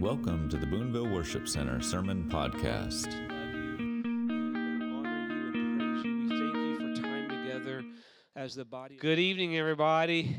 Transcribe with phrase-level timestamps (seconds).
[0.00, 3.04] Welcome to the Boonville Worship Center Sermon Podcast.
[3.04, 6.22] love you and honor you and praise you.
[6.22, 7.84] We thank you for time together
[8.34, 8.96] as the body.
[8.96, 10.38] Good evening, everybody.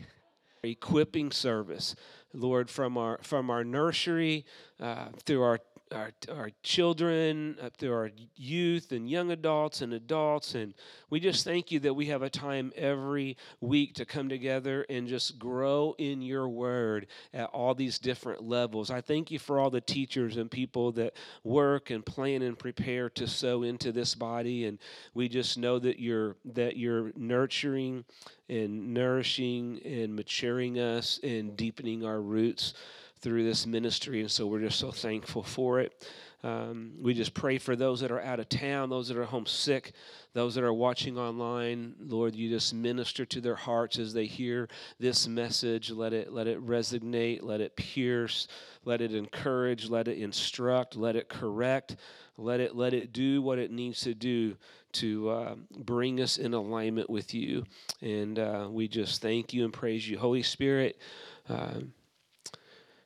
[0.64, 1.96] Equipping service,
[2.34, 4.48] Lord, from our from our nursery
[4.80, 5.60] uh, through our
[5.94, 10.56] our, our children, up through our youth and young adults and adults.
[10.56, 10.74] And
[11.10, 15.08] we just thank you that we have a time every week to come together and
[15.08, 18.92] just grow in your word at all these different levels.
[18.92, 23.10] I thank you for all the teachers and people that work and plan and prepare
[23.12, 24.66] to sow into this body.
[24.66, 24.80] And
[25.14, 28.06] we just know that you're that you're nurturing
[28.50, 32.74] and nourishing and maturing us and deepening our roots
[33.22, 36.08] through this ministry, and so we're just so thankful for it.
[36.44, 39.94] Um, we just pray for those that are out of town, those that are homesick,
[40.34, 41.94] those that are watching online.
[42.00, 44.68] Lord, you just minister to their hearts as they hear
[45.00, 45.92] this message.
[45.92, 48.48] Let it let it resonate, let it pierce,
[48.86, 51.98] let it encourage, let it instruct, let it correct,
[52.38, 54.58] let it let it do what it needs to do
[54.94, 57.66] to uh, bring us in alignment with you.
[58.02, 61.00] And uh, we just thank you and praise you, Holy Spirit.
[61.48, 61.82] Uh,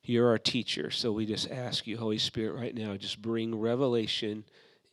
[0.10, 0.92] you're our teacher.
[0.92, 4.44] So we just ask you, Holy Spirit, right now, just bring revelation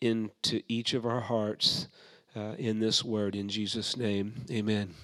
[0.01, 1.89] into each of our hearts
[2.35, 3.37] uh, in this word.
[3.37, 4.95] In Jesus' name, amen.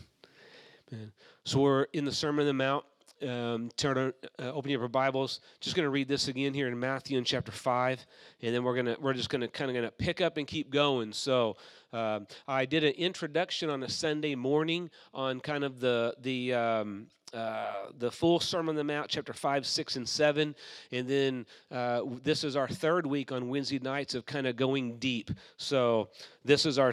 [0.93, 1.13] amen.
[1.45, 2.85] So we're in the Sermon on the Mount.
[3.21, 5.41] Um, turn uh, open your Bibles.
[5.61, 8.05] Just going to read this again here in Matthew in chapter five,
[8.43, 11.13] and then we're gonna we're just gonna kind of gonna pick up and keep going.
[11.13, 11.57] So
[11.93, 17.09] um, I did an introduction on a Sunday morning on kind of the the um,
[17.33, 20.55] uh, the full Sermon on the Mount, chapter 5, 6, and 7.
[20.93, 24.99] And then uh, this is our third week on Wednesday nights of kind of going
[24.99, 25.31] deep.
[25.57, 26.09] So
[26.45, 26.93] this is our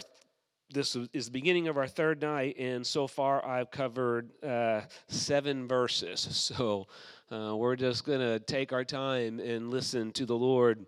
[0.71, 5.67] this is the beginning of our third night, and so far I've covered uh, seven
[5.67, 6.51] verses.
[6.55, 6.87] So
[7.31, 10.85] uh, we're just going to take our time and listen to the Lord.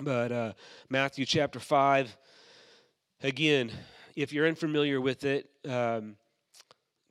[0.00, 0.52] But uh,
[0.88, 2.16] Matthew chapter 5,
[3.22, 3.70] again,
[4.16, 6.16] if you're unfamiliar with it, um,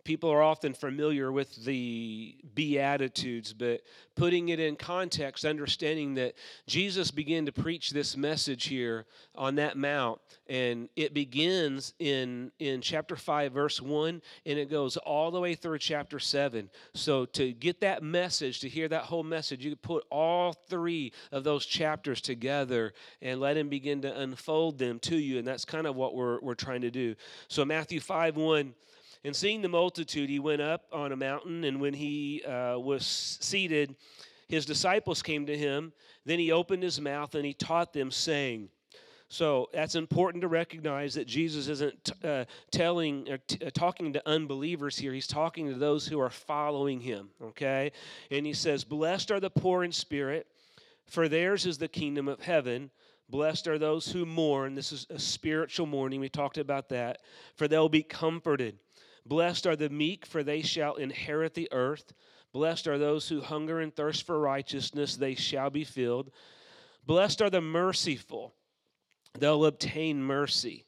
[0.07, 3.81] people are often familiar with the Beatitudes, but
[4.16, 6.34] putting it in context, understanding that
[6.66, 12.79] Jesus began to preach this message here on that mount, and it begins in, in
[12.79, 16.69] chapter 5, verse 1, and it goes all the way through chapter 7.
[16.94, 21.12] So to get that message, to hear that whole message, you can put all three
[21.34, 25.66] of those chapters together and let him begin to unfold them to you, and that's
[25.66, 27.13] kind of what we're, we're trying to do.
[27.50, 28.73] So Matthew 5, 1
[29.23, 33.05] and seeing the multitude, he went up on a mountain, and when he uh, was
[33.41, 33.95] seated,
[34.47, 35.91] his disciples came to him.
[36.25, 38.69] Then he opened his mouth and he taught them, saying,
[39.29, 44.29] so that's important to recognize that Jesus isn't uh, telling or t- uh, talking to
[44.29, 45.11] unbelievers here.
[45.11, 47.29] He's talking to those who are following him.
[47.41, 47.91] Okay,
[48.31, 50.47] and he says, "Blessed are the poor in spirit,
[51.07, 52.89] for theirs is the kingdom of heaven."
[53.29, 54.73] Blessed are those who mourn.
[54.73, 56.22] This is a spiritual mourning.
[56.22, 57.19] We talked about that.
[57.55, 58.79] For they'll be comforted.
[59.28, 62.14] Blessed are the meek, for they shall inherit the earth.
[62.54, 66.32] Blessed are those who hunger and thirst for righteousness, they shall be filled.
[67.06, 68.56] Blessed are the merciful,
[69.38, 70.87] they'll obtain mercy.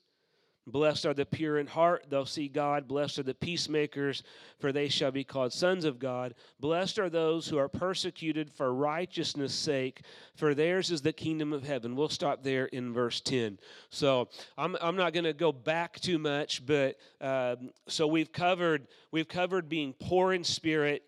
[0.68, 2.88] Blessed are the pure in heart, they'll see God.
[2.88, 4.24] Blessed are the peacemakers,
[4.60, 6.36] for they shall be called sons of God.
[6.60, 10.02] Blessed are those who are persecuted for righteousness' sake,
[10.36, 11.96] for theirs is the kingdom of heaven.
[11.96, 13.58] We'll stop there in verse 10.
[13.90, 18.88] So I'm, I'm not going to go back too much, but um, so we've covered
[19.12, 21.04] we've covered being poor in spirit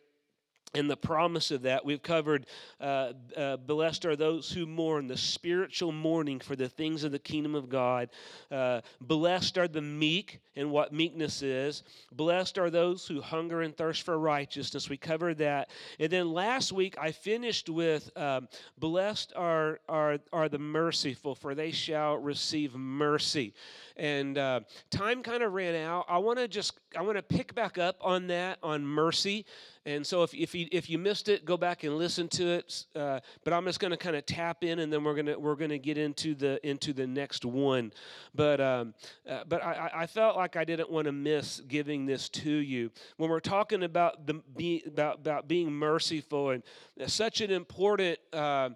[0.74, 1.84] and the promise of that.
[1.84, 2.46] We've covered
[2.80, 7.20] uh, uh, blessed are those who mourn, the spiritual mourning for the things of the
[7.20, 8.10] kingdom of God.
[8.50, 11.84] Uh, blessed are the meek, and what meekness is.
[12.12, 14.90] Blessed are those who hunger and thirst for righteousness.
[14.90, 15.70] We covered that.
[16.00, 21.56] And then last week I finished with um, blessed are, are, are the merciful, for
[21.56, 23.54] they shall receive mercy.
[23.96, 26.06] And uh, time kind of ran out.
[26.10, 29.46] I want to just I want to pick back up on that on mercy.
[29.86, 32.86] And so if, if, you, if you missed it, go back and listen to it.
[32.96, 35.38] Uh, but I'm just going to kind of tap in, and then we're going to
[35.38, 37.92] we're going to get into the into the next one.
[38.36, 38.94] But um,
[39.28, 42.92] uh, but I, I felt like I didn't want to miss giving this to you
[43.18, 46.64] when we're talking about the be, about about being merciful and
[47.08, 48.70] such an important uh,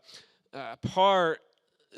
[0.53, 1.41] uh part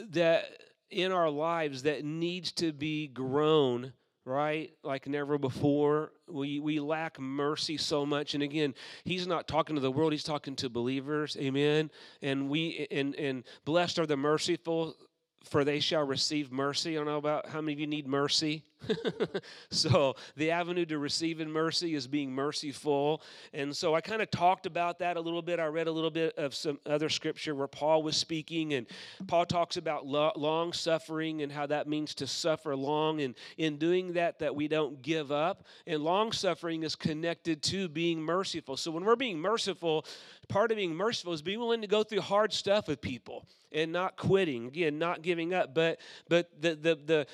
[0.10, 0.46] that
[0.90, 3.94] in our lives that needs to be grown
[4.28, 4.72] right?
[4.84, 6.12] Like never before.
[6.30, 8.34] We we lack mercy so much.
[8.34, 8.76] And again
[9.06, 10.12] he's not talking to the world.
[10.12, 11.38] He's talking to believers.
[11.40, 11.90] Amen.
[12.22, 14.96] And we and and blessed are the merciful
[15.44, 16.92] for they shall receive mercy.
[16.92, 18.64] I don't know about how many of you need mercy
[19.70, 23.22] so the avenue to receiving mercy is being merciful.
[23.54, 25.60] And so I kind of talked about that a little bit.
[25.60, 28.88] I read a little bit of some other scripture where Paul was speaking, and
[29.28, 33.22] Paul talks about lo- long suffering and how that means to suffer long.
[33.22, 35.66] And in doing that, that we don't give up.
[35.86, 38.78] And long suffering is connected to being merciful.
[38.78, 40.06] So when we're being merciful,
[40.48, 43.92] part of being merciful is being willing to go through hard stuff with people and
[43.92, 47.28] not quitting again not giving up but but the the the,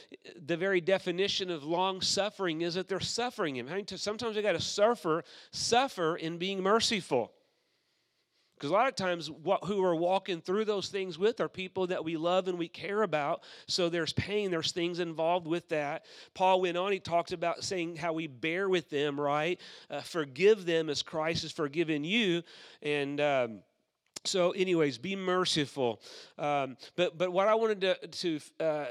[0.46, 3.68] the very definition of long suffering is that they're suffering him.
[3.88, 7.32] Sometimes we got to suffer suffer in being merciful.
[8.56, 11.88] Because a lot of times what, who are walking through those things with are people
[11.88, 16.06] that we love and we care about so there's pain there's things involved with that.
[16.34, 19.60] Paul went on he talked about saying how we bear with them right?
[19.90, 22.42] Uh, forgive them as christ has forgiven you
[22.82, 23.60] and um,
[24.26, 26.02] so anyways be merciful.
[26.38, 28.86] Um, but but what i wanted to, to uh,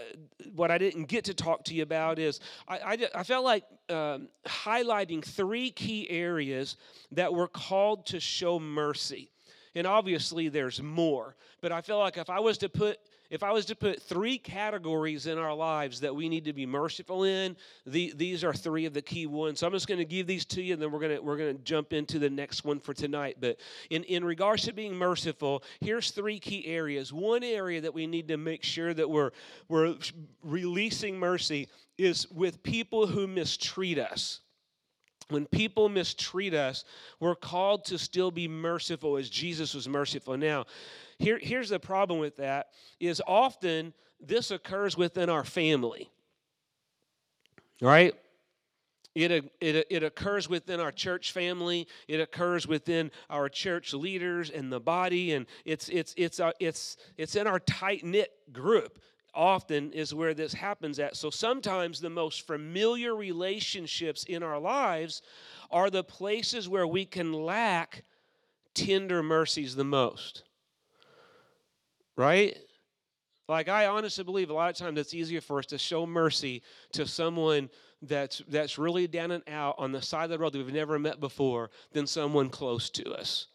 [0.54, 3.64] what i didn't get to talk to you about is i, I, I felt like
[3.88, 6.76] um, highlighting three key areas
[7.12, 9.28] that we're called to show mercy.
[9.74, 12.98] And obviously there's more but i feel like if i was to put
[13.32, 16.66] if I was to put three categories in our lives that we need to be
[16.66, 17.56] merciful in,
[17.86, 19.58] the, these are three of the key ones.
[19.58, 21.38] So I'm just going to give these to you, and then we're going to we're
[21.38, 23.38] going to jump into the next one for tonight.
[23.40, 23.58] But
[23.88, 27.10] in in regards to being merciful, here's three key areas.
[27.10, 29.30] One area that we need to make sure that we're
[29.66, 29.96] we're
[30.42, 34.40] releasing mercy is with people who mistreat us
[35.32, 36.84] when people mistreat us,
[37.20, 40.36] we're called to still be merciful as Jesus was merciful.
[40.36, 40.66] Now,
[41.18, 42.68] here, here's the problem with that
[43.00, 46.10] is often this occurs within our family.
[47.80, 48.14] Right?
[49.14, 49.30] It,
[49.60, 51.86] it, it occurs within our church family.
[52.08, 56.96] It occurs within our church leaders and the body, and it's it's it's uh, it's
[57.18, 58.98] it's in our tight knit group.
[59.34, 61.16] Often is where this happens at.
[61.16, 65.22] So sometimes the most familiar relationships in our lives
[65.70, 68.04] are the places where we can lack
[68.74, 70.44] tender mercies the most
[72.16, 72.56] right?
[73.48, 76.62] Like I honestly believe a lot of times it's easier for us to show mercy
[76.92, 77.68] to someone
[78.02, 80.98] that's that's really down and out on the side of the road that we've never
[80.98, 83.48] met before than someone close to us.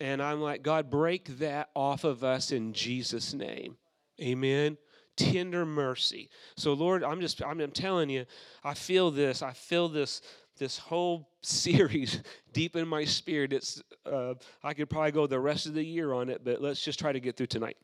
[0.00, 3.76] And I'm like, God, break that off of us in Jesus' name.
[4.20, 4.76] Amen.
[5.16, 6.30] Tender mercy.
[6.56, 8.24] So, Lord, I'm just I'm, telling you,
[8.64, 9.42] I feel this.
[9.42, 10.22] I feel this
[10.58, 12.22] this whole series
[12.52, 13.52] deep in my spirit.
[13.52, 16.82] It's uh, I could probably go the rest of the year on it, but let's
[16.82, 17.76] just try to get through tonight.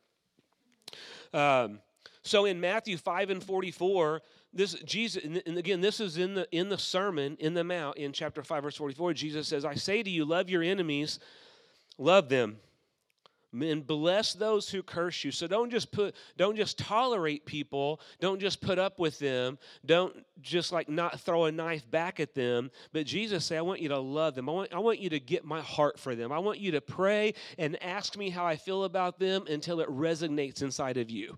[1.33, 1.79] Um,
[2.23, 4.21] so in Matthew 5 and 44,
[4.53, 8.11] this Jesus, and again, this is in the in the sermon in the Mount in
[8.11, 9.13] chapter 5, verse 44.
[9.13, 11.19] Jesus says, I say to you, love your enemies,
[11.97, 12.57] love them
[13.53, 15.31] and bless those who curse you.
[15.31, 17.99] So don't just put don't just tolerate people.
[18.19, 19.57] Don't just put up with them.
[19.85, 22.71] Don't just like not throw a knife back at them.
[22.93, 24.49] But jesus said i want you to love them.
[24.49, 26.31] I want, I want you to get my heart for them.
[26.31, 29.89] I want you to pray and ask me how i feel about them until it
[29.89, 31.37] resonates inside of you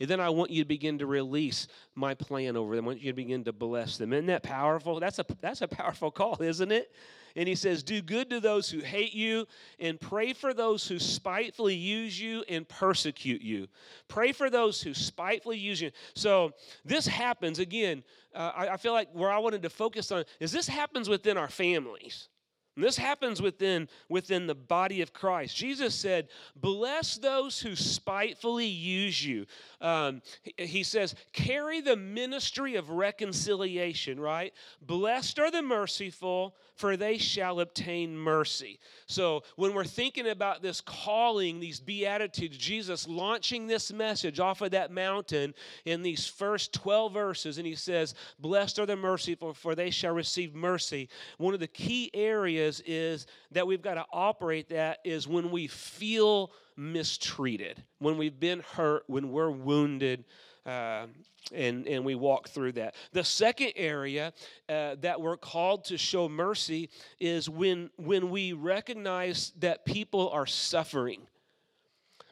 [0.00, 2.84] and then I want you to begin to release my plan over them.
[2.84, 4.12] I want you to begin to bless them.
[4.12, 5.00] Isn't that powerful?
[5.00, 6.92] That's a that's a powerful call, isn't it?
[7.36, 9.46] And he says, Do good to those who hate you,
[9.78, 13.68] and pray for those who spitefully use you and persecute you.
[14.08, 15.90] Pray for those who spitefully use you.
[16.14, 16.52] So
[16.84, 18.02] this happens, again,
[18.34, 21.36] uh, I, I feel like where I wanted to focus on is this happens within
[21.36, 22.28] our families.
[22.74, 25.54] And this happens within, within the body of Christ.
[25.54, 29.44] Jesus said, Bless those who spitefully use you.
[29.82, 30.22] Um,
[30.56, 34.54] he, says, Carry the ministry of reconciliation, right?
[34.80, 38.80] Blessed are the merciful, for they shall obtain mercy.
[39.06, 44.70] So, when we're thinking about this calling, these beatitudes, Jesus launching this message off of
[44.70, 45.52] that mountain
[45.84, 50.14] in these first 12 verses, and he says, Blessed are the merciful, for they shall
[50.14, 51.10] receive mercy.
[51.36, 55.66] One of the key areas is that we've got to operate that is when we
[55.66, 60.24] feel mistreated, when we've been hurt, when we're wounded.
[60.64, 61.06] Uh,
[61.52, 62.94] and, and we walk through that.
[63.12, 64.32] The second area
[64.68, 66.88] uh, that we're called to show mercy
[67.18, 71.26] is when, when we recognize that people are suffering.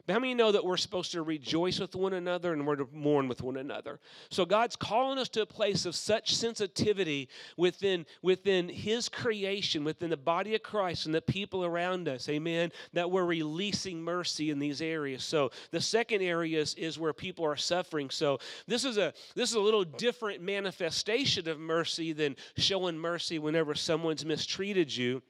[0.05, 2.87] But how many know that we're supposed to rejoice with one another and we're to
[2.93, 3.99] mourn with one another?
[4.29, 10.09] So God's calling us to a place of such sensitivity within, within His creation, within
[10.09, 14.59] the body of Christ and the people around us, amen, that we're releasing mercy in
[14.59, 15.23] these areas.
[15.23, 18.09] So the second area is, is where people are suffering.
[18.09, 23.39] So this is a this is a little different manifestation of mercy than showing mercy
[23.39, 25.21] whenever someone's mistreated you.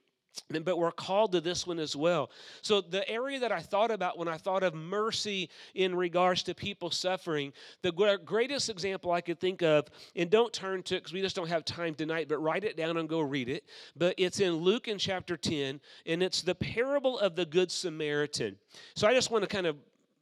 [0.63, 2.31] But we're called to this one as well.
[2.61, 6.55] So, the area that I thought about when I thought of mercy in regards to
[6.55, 7.91] people suffering, the
[8.25, 11.49] greatest example I could think of, and don't turn to it because we just don't
[11.49, 13.65] have time tonight, but write it down and go read it.
[13.95, 18.57] But it's in Luke in chapter 10, and it's the parable of the Good Samaritan.
[18.95, 19.77] So, I just want to kind of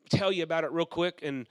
[0.10, 1.48] tell you about it real quick and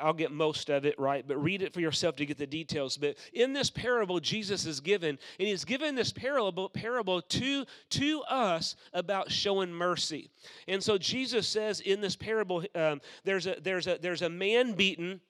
[0.00, 2.96] I'll get most of it right, but read it for yourself to get the details.
[2.96, 8.22] But in this parable, Jesus is given, and he's given this parable, parable to, to
[8.22, 10.30] us about showing mercy.
[10.66, 14.72] And so Jesus says in this parable, um, there's, a, there's, a, there's a man
[14.72, 15.20] beaten,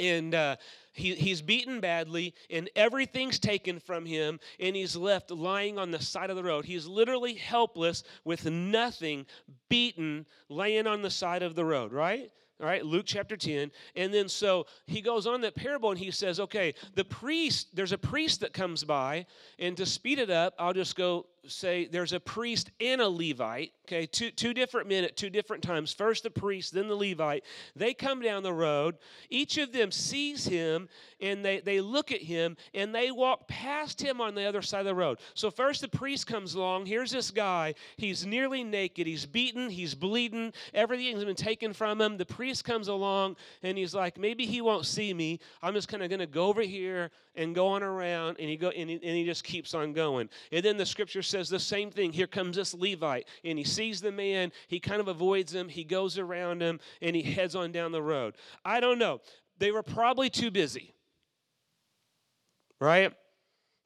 [0.00, 0.56] and uh,
[0.94, 6.00] he, he's beaten badly, and everything's taken from him, and he's left lying on the
[6.00, 6.64] side of the road.
[6.64, 9.26] He's literally helpless with nothing,
[9.68, 12.30] beaten, laying on the side of the road, right?
[12.60, 13.70] All right, Luke chapter 10.
[13.96, 17.92] And then so he goes on that parable and he says, okay, the priest, there's
[17.92, 19.26] a priest that comes by,
[19.58, 23.72] and to speed it up, I'll just go say there's a priest and a Levite,
[23.86, 25.92] okay, two, two different men at two different times.
[25.92, 27.44] First the priest, then the Levite.
[27.74, 28.96] They come down the road.
[29.28, 30.88] Each of them sees him
[31.20, 34.80] and they, they look at him and they walk past him on the other side
[34.80, 35.18] of the road.
[35.34, 36.86] So first the priest comes along.
[36.86, 37.74] Here's this guy.
[37.96, 39.06] He's nearly naked.
[39.06, 39.68] He's beaten.
[39.68, 40.52] He's bleeding.
[40.74, 42.18] Everything's been taken from him.
[42.18, 45.40] The priest comes along and he's like, maybe he won't see me.
[45.62, 48.36] I'm just kind of going to go over here and going around.
[48.38, 50.28] And he, go, and he, and he just keeps on going.
[50.50, 52.12] And then the scripture says the same thing.
[52.12, 54.52] Here comes this Levite, and he sees the man.
[54.68, 55.68] He kind of avoids him.
[55.68, 58.36] He goes around him, and he heads on down the road.
[58.64, 59.20] I don't know.
[59.58, 60.94] They were probably too busy,
[62.80, 63.12] right?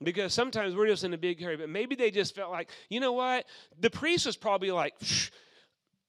[0.02, 3.00] Because sometimes we're just in a big hurry, but maybe they just felt like, you
[3.00, 3.46] know what?
[3.80, 4.94] The priest was probably like,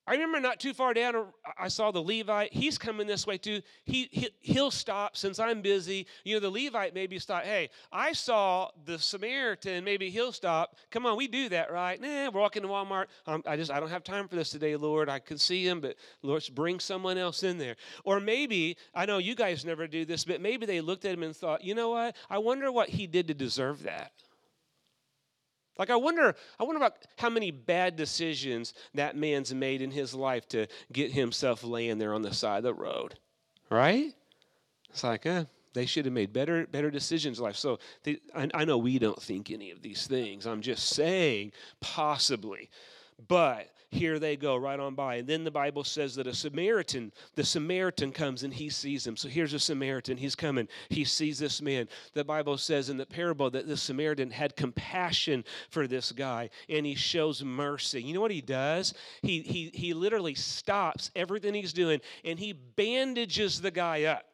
[0.08, 1.28] I remember not too far down,
[1.60, 2.54] I saw the Levite.
[2.54, 3.62] He's coming this way too.
[3.84, 6.08] He, he will stop since I'm busy.
[6.24, 7.44] You know, the Levite maybe stop.
[7.44, 9.84] Hey, I saw the Samaritan.
[9.84, 10.78] Maybe he'll stop.
[10.92, 12.00] Come on, we do that, right?
[12.00, 13.08] Nah, we're walking to Walmart.
[13.26, 15.10] Um, I just I don't have time for this today, Lord.
[15.10, 17.76] I can see him, but Lord, bring someone else in there.
[18.06, 21.24] Or maybe I know you guys never do this, but maybe they looked at him
[21.24, 22.16] and thought, you know what?
[22.30, 24.14] I wonder what he did to deserve that.
[25.77, 30.13] Like I wonder, I wonder about how many bad decisions that man's made in his
[30.13, 33.15] life to get himself laying there on the side of the road.
[33.69, 34.13] Right?
[34.89, 35.43] It's like, eh,
[35.74, 37.55] they should have made better better decisions in life.
[37.55, 40.48] So they, I, I know we don't think any of these things.
[40.48, 42.69] I'm just saying, possibly.
[43.27, 45.15] But here they go right on by.
[45.15, 49.15] And then the Bible says that a Samaritan, the Samaritan comes and he sees him.
[49.15, 50.17] So here's a Samaritan.
[50.17, 50.67] He's coming.
[50.89, 51.88] He sees this man.
[52.13, 56.86] The Bible says in the parable that the Samaritan had compassion for this guy and
[56.86, 58.03] he shows mercy.
[58.03, 58.94] You know what he does?
[59.22, 64.25] He, he, he literally stops everything he's doing and he bandages the guy up.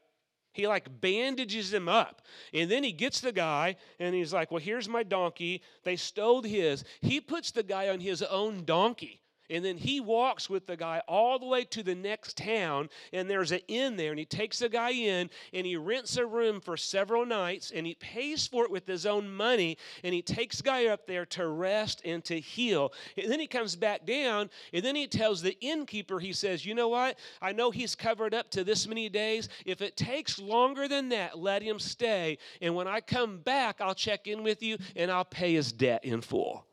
[0.54, 2.22] He like bandages him up.
[2.54, 5.64] And then he gets the guy and he's like, Well, here's my donkey.
[5.84, 6.84] They stole his.
[7.02, 9.23] He puts the guy on his own donkey.
[9.50, 13.30] And then he walks with the guy all the way to the next town, and
[13.30, 14.12] there's an inn there.
[14.12, 17.86] And he takes the guy in, and he rents a room for several nights, and
[17.86, 19.78] he pays for it with his own money.
[20.04, 22.94] And he takes the guy up there to rest and to heal.
[23.18, 26.76] And then he comes back down, and then he tells the innkeeper, he says, You
[26.76, 27.20] know what?
[27.42, 29.50] I know he's covered up to this many days.
[29.66, 32.38] If it takes longer than that, let him stay.
[32.62, 36.06] And when I come back, I'll check in with you, and I'll pay his debt
[36.06, 36.66] in full.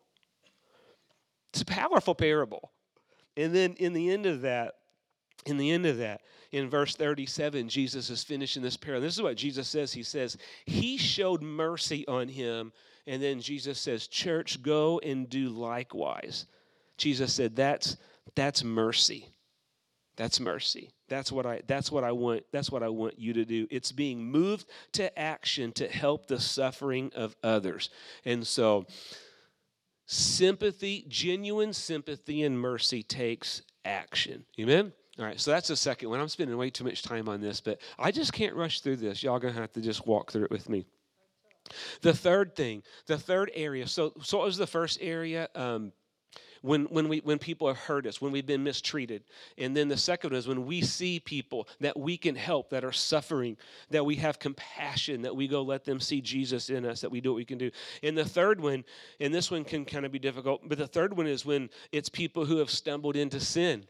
[1.52, 2.70] It's a powerful parable.
[3.36, 4.74] And then in the end of that,
[5.46, 6.20] in the end of that,
[6.52, 9.02] in verse 37, Jesus is finishing this parable.
[9.02, 9.92] This is what Jesus says.
[9.92, 12.72] He says, He showed mercy on him.
[13.06, 16.46] And then Jesus says, Church, go and do likewise.
[16.96, 17.96] Jesus said, That's
[18.34, 19.28] that's mercy.
[20.16, 20.90] That's mercy.
[21.08, 23.66] That's what I that's what I want that's what I want you to do.
[23.70, 27.90] It's being moved to action to help the suffering of others.
[28.24, 28.86] And so
[30.10, 34.44] sympathy, genuine sympathy and mercy takes action.
[34.58, 34.92] Amen?
[35.18, 36.18] All right, so that's the second one.
[36.18, 39.22] I'm spending way too much time on this, but I just can't rush through this.
[39.22, 40.84] Y'all gonna have to just walk through it with me.
[42.00, 43.86] The third thing, the third area.
[43.86, 45.48] So, so what was the first area?
[45.54, 45.92] Um,
[46.62, 49.24] when, when, we, when people have hurt us, when we've been mistreated.
[49.58, 52.92] And then the second is when we see people that we can help that are
[52.92, 53.56] suffering,
[53.90, 57.20] that we have compassion, that we go let them see Jesus in us, that we
[57.20, 57.70] do what we can do.
[58.02, 58.84] And the third one,
[59.20, 62.08] and this one can kind of be difficult, but the third one is when it's
[62.08, 63.86] people who have stumbled into sin.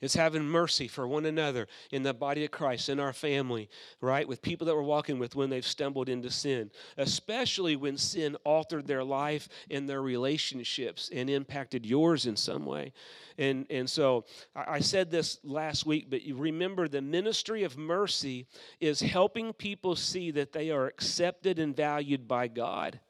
[0.00, 3.68] It's having mercy for one another in the body of Christ, in our family,
[4.00, 4.26] right?
[4.26, 8.86] With people that we're walking with when they've stumbled into sin, especially when sin altered
[8.86, 12.92] their life and their relationships and impacted yours in some way.
[13.38, 14.24] And, and so
[14.54, 18.46] I, said this last week, but you remember the ministry of mercy
[18.80, 23.00] is helping people see that they are accepted and valued by God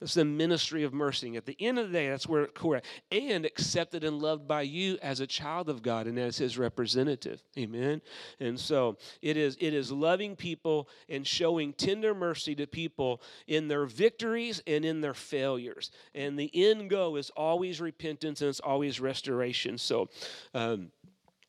[0.00, 1.36] That's the ministry of mercy.
[1.36, 2.80] At the end of the day, that's where it's core.
[3.10, 7.42] And accepted and loved by you as a child of God and as his representative.
[7.58, 8.00] Amen.
[8.38, 13.66] And so it is it is loving people and showing tender mercy to people in
[13.66, 15.90] their victories and in their failures.
[16.14, 19.78] And the end goal is always repentance and it's always restoration.
[19.78, 20.08] So
[20.54, 20.92] um,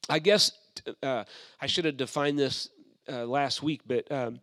[0.09, 0.53] I guess
[1.03, 1.23] uh,
[1.61, 2.69] I should have defined this
[3.07, 4.39] uh, last week, but um,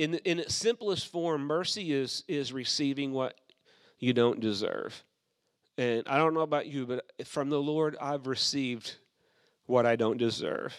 [0.00, 3.38] in in its simplest form, mercy is is receiving what
[3.98, 5.04] you don't deserve.
[5.76, 8.96] And I don't know about you, but from the Lord, I've received
[9.66, 10.74] what I don't deserve.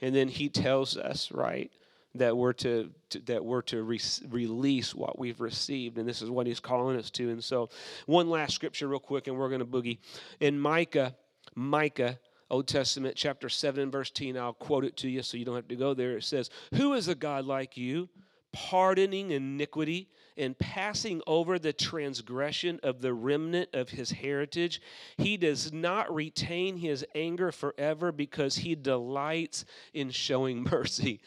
[0.00, 1.70] And then He tells us, right,
[2.16, 6.28] that we're to, to that we're to re- release what we've received, and this is
[6.28, 7.30] what He's calling us to.
[7.30, 7.70] And so,
[8.04, 9.98] one last scripture, real quick, and we're going to boogie
[10.40, 11.16] in Micah,
[11.54, 12.18] Micah.
[12.50, 14.36] Old Testament, chapter 7, verse 10.
[14.36, 16.18] I'll quote it to you so you don't have to go there.
[16.18, 18.08] It says, Who is a God like you,
[18.54, 24.80] pardoning iniquity and passing over the transgression of the remnant of his heritage.
[25.16, 31.20] He does not retain his anger forever because he delights in showing mercy.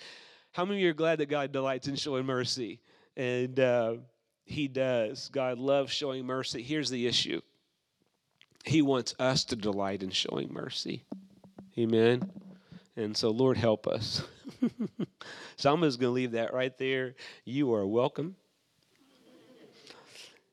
[0.53, 2.79] How many of you are glad that God delights in showing mercy?
[3.15, 3.95] And uh,
[4.45, 5.29] he does.
[5.29, 6.63] God loves showing mercy.
[6.63, 7.41] Here's the issue
[8.65, 11.03] He wants us to delight in showing mercy.
[11.77, 12.31] Amen.
[12.95, 14.23] And so, Lord, help us.
[15.57, 17.15] so, I'm just going to leave that right there.
[17.45, 18.35] You are welcome.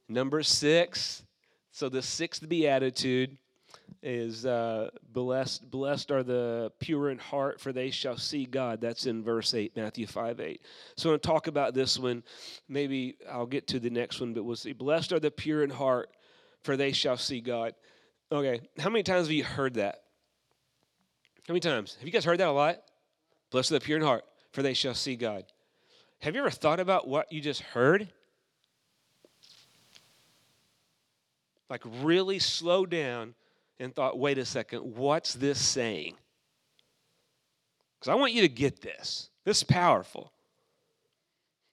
[0.08, 1.22] Number six.
[1.70, 3.36] So, the sixth beatitude
[4.02, 5.70] is uh, blessed.
[5.70, 8.80] Blessed are the pure in heart, for they shall see God.
[8.80, 10.62] That's in verse eight, Matthew five eight.
[10.96, 12.22] So, I'm going to talk about this one.
[12.68, 14.72] Maybe I'll get to the next one, but we'll see.
[14.72, 16.10] Blessed are the pure in heart,
[16.62, 17.74] for they shall see God.
[18.30, 20.02] Okay, how many times have you heard that?
[21.46, 21.96] How many times?
[21.96, 22.78] Have you guys heard that a lot?
[23.54, 25.44] Blessed are the pure in heart, for they shall see God.
[26.22, 28.08] Have you ever thought about what you just heard?
[31.70, 33.36] Like, really slow down
[33.78, 36.14] and thought, wait a second, what's this saying?
[38.00, 39.30] Because I want you to get this.
[39.44, 40.32] This is powerful.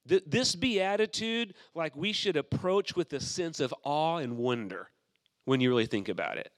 [0.06, 4.92] This beatitude, like we should approach with a sense of awe and wonder
[5.46, 6.52] when you really think about it.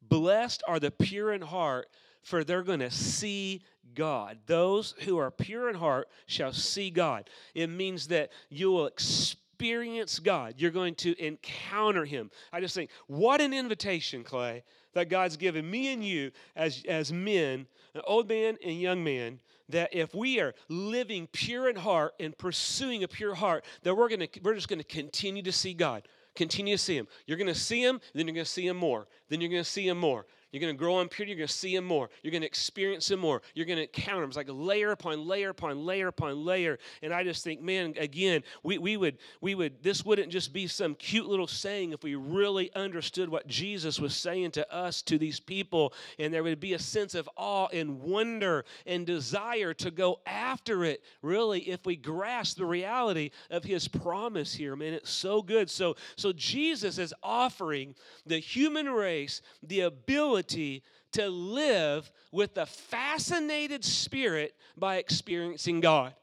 [0.00, 1.86] Blessed are the pure in heart,
[2.22, 3.62] for they're going to see
[3.94, 4.38] God.
[4.46, 7.28] Those who are pure in heart shall see God.
[7.54, 10.54] It means that you will experience God.
[10.58, 12.30] You're going to encounter Him.
[12.52, 17.12] I just think, what an invitation, Clay, that God's given me and you as, as
[17.12, 22.14] men, an old man and young man, that if we are living pure in heart
[22.18, 25.74] and pursuing a pure heart, that we're, gonna, we're just going to continue to see
[25.74, 26.02] God
[26.34, 27.06] continue to see him.
[27.26, 29.06] You're going to see him, then you're going to see him more.
[29.28, 30.26] Then you're going to see him more.
[30.52, 31.30] You're going to grow in purity.
[31.30, 32.10] You're going to see Him more.
[32.22, 33.40] You're going to experience Him more.
[33.54, 34.30] You're going to encounter Him.
[34.30, 36.78] It's like layer upon layer upon layer upon layer.
[37.02, 40.66] And I just think, man, again, we, we would we would this wouldn't just be
[40.66, 45.18] some cute little saying if we really understood what Jesus was saying to us to
[45.18, 49.90] these people, and there would be a sense of awe and wonder and desire to
[49.92, 51.04] go after it.
[51.22, 55.70] Really, if we grasp the reality of His promise here, man, it's so good.
[55.70, 57.94] So so Jesus is offering
[58.26, 66.14] the human race the ability ability to live with a fascinated spirit by experiencing God.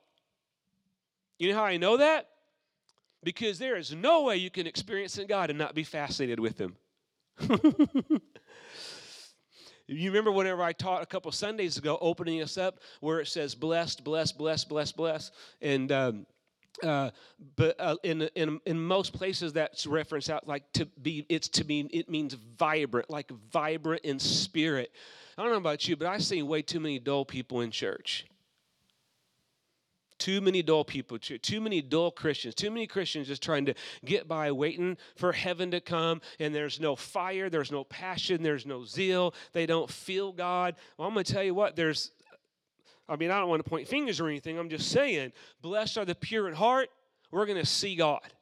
[1.38, 2.30] You know how I know that?
[3.23, 6.58] Because there is no way you can experience in God and not be fascinated with
[6.58, 6.75] Him.
[9.88, 13.53] you remember whenever I taught a couple Sundays ago, opening us up, where it says
[13.53, 15.34] blessed, blessed, blessed, blessed, blessed.
[15.62, 16.25] And um,
[16.83, 17.09] uh,
[17.55, 21.65] but uh, in, in in most places that's referenced out like to be it's to
[21.65, 24.91] mean it means vibrant like vibrant in spirit.
[25.37, 28.25] I don't know about you but i've seen way too many dull people in church.
[30.17, 34.27] Too many dull people too many dull christians too many christians just trying to get
[34.27, 38.83] by waiting for heaven to come and there's no fire there's no passion there's no
[38.83, 40.75] zeal they don't feel god.
[40.97, 42.11] Well i'm going to tell you what there's
[43.10, 44.58] I mean, I don't want to point fingers or anything.
[44.58, 46.89] I'm just saying, blessed are the pure in heart.
[47.32, 48.34] We're going to see God.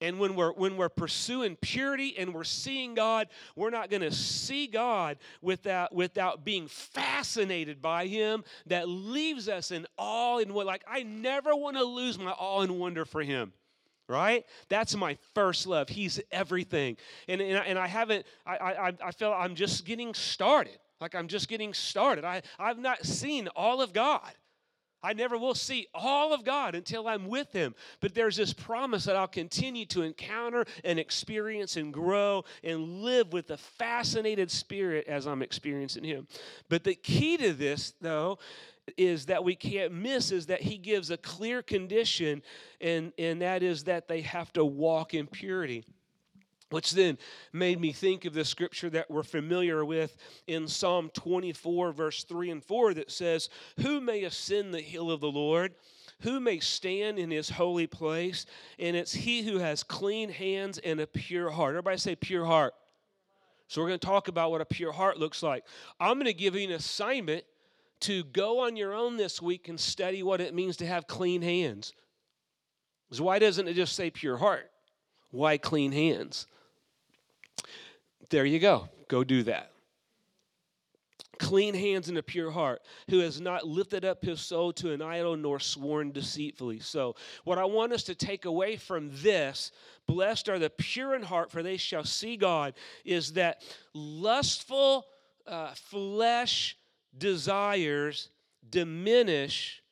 [0.00, 4.10] And when we're when we're pursuing purity and we're seeing God, we're not going to
[4.10, 8.42] see God without without being fascinated by Him.
[8.66, 12.62] That leaves us in awe and what like I never want to lose my awe
[12.62, 13.52] and wonder for Him
[14.08, 16.96] right that's my first love he's everything
[17.28, 21.14] and, and, I, and I haven't I, I i feel i'm just getting started like
[21.14, 22.24] I'm just getting started.
[22.24, 24.32] I, I've not seen all of God.
[25.04, 27.74] I never will see all of God until I'm with Him.
[28.00, 33.32] But there's this promise that I'll continue to encounter and experience and grow and live
[33.32, 36.28] with a fascinated spirit as I'm experiencing Him.
[36.68, 38.38] But the key to this, though,
[38.96, 42.42] is that we can't miss is that he gives a clear condition,
[42.80, 45.84] and, and that is that they have to walk in purity.
[46.72, 47.18] Which then
[47.52, 52.50] made me think of the scripture that we're familiar with in Psalm 24, verse 3
[52.50, 55.74] and 4, that says, Who may ascend the hill of the Lord?
[56.22, 58.46] Who may stand in his holy place?
[58.78, 61.72] And it's he who has clean hands and a pure heart.
[61.72, 62.72] Everybody say, pure heart.
[63.68, 65.64] So we're going to talk about what a pure heart looks like.
[66.00, 67.44] I'm going to give you an assignment
[68.00, 71.42] to go on your own this week and study what it means to have clean
[71.42, 71.92] hands.
[73.10, 74.70] So why doesn't it just say pure heart?
[75.32, 76.46] Why clean hands?
[78.30, 78.88] There you go.
[79.08, 79.70] Go do that.
[81.38, 85.02] Clean hands and a pure heart, who has not lifted up his soul to an
[85.02, 86.78] idol nor sworn deceitfully.
[86.78, 89.72] So, what I want us to take away from this,
[90.06, 95.06] blessed are the pure in heart, for they shall see God, is that lustful
[95.46, 96.76] uh, flesh
[97.18, 98.30] desires
[98.70, 99.82] diminish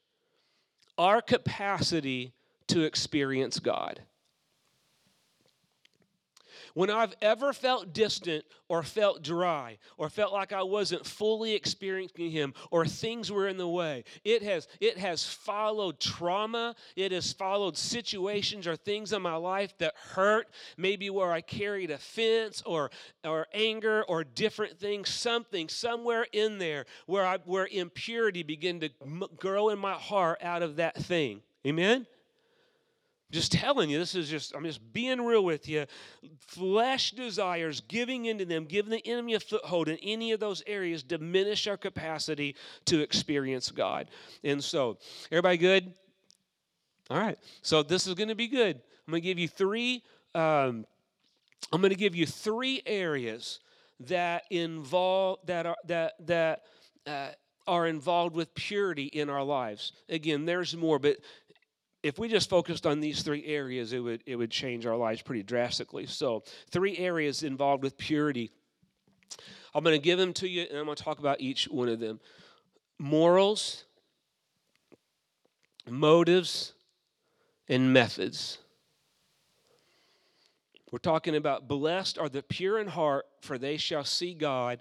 [0.96, 2.32] our capacity
[2.68, 4.00] to experience God.
[6.74, 12.30] When I've ever felt distant or felt dry or felt like I wasn't fully experiencing
[12.30, 17.32] him or things were in the way, it has it has followed trauma, it has
[17.32, 22.90] followed situations or things in my life that hurt, maybe where I carried offense or
[23.24, 28.90] or anger or different things, something somewhere in there where I where impurity began to
[29.36, 31.42] grow in my heart out of that thing.
[31.66, 32.06] Amen.
[33.30, 35.86] Just telling you, this is just, I'm just being real with you.
[36.38, 41.04] Flesh desires, giving into them, giving the enemy a foothold in any of those areas
[41.04, 44.10] diminish our capacity to experience God.
[44.42, 44.98] And so,
[45.30, 45.94] everybody good?
[47.08, 47.38] All right.
[47.62, 48.80] So, this is going to be good.
[49.06, 50.02] I'm going to give you three,
[50.34, 50.84] um,
[51.72, 53.60] I'm going to give you three areas
[54.00, 56.62] that involve, that are, that, that,
[57.06, 57.28] uh,
[57.66, 59.92] are involved with purity in our lives.
[60.08, 61.18] Again, there's more, but
[62.02, 65.22] if we just focused on these three areas, it would, it would change our lives
[65.22, 66.06] pretty drastically.
[66.06, 68.50] So, three areas involved with purity.
[69.74, 71.88] I'm going to give them to you, and I'm going to talk about each one
[71.88, 72.20] of them
[72.98, 73.84] morals,
[75.88, 76.72] motives,
[77.68, 78.58] and methods.
[80.90, 84.80] We're talking about blessed are the pure in heart, for they shall see God.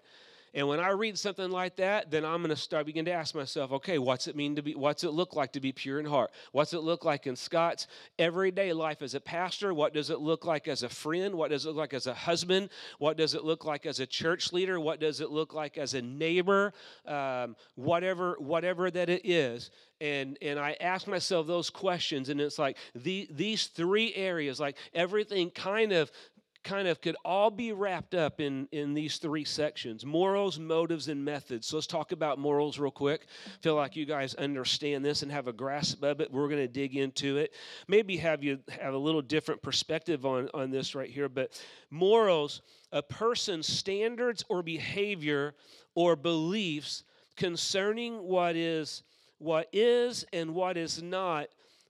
[0.53, 3.35] And when I read something like that, then I'm going to start begin to ask
[3.35, 6.05] myself, okay, what's it mean to be what's it look like to be pure in
[6.05, 6.31] heart?
[6.51, 9.73] What's it look like in Scott's everyday life as a pastor?
[9.73, 11.35] What does it look like as a friend?
[11.35, 12.69] What does it look like as a husband?
[12.97, 14.79] What does it look like as a church leader?
[14.79, 16.73] What does it look like as a neighbor?
[17.05, 19.71] Um, whatever whatever that it is.
[20.01, 24.77] And and I ask myself those questions, and it's like the, these three areas, like
[24.93, 26.11] everything kind of
[26.63, 31.23] kind of could all be wrapped up in, in these three sections morals, motives, and
[31.23, 31.67] methods.
[31.67, 33.27] So let's talk about morals real quick.
[33.61, 36.31] Feel like you guys understand this and have a grasp of it.
[36.31, 37.53] We're going to dig into it.
[37.87, 42.61] Maybe have you have a little different perspective on, on this right here, but morals,
[42.91, 45.55] a person's standards or behavior
[45.95, 47.03] or beliefs
[47.35, 49.03] concerning what is
[49.37, 51.47] what is and what is not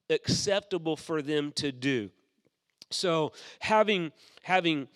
[0.09, 2.11] acceptable for them to do.
[2.91, 4.11] So having
[4.43, 4.87] having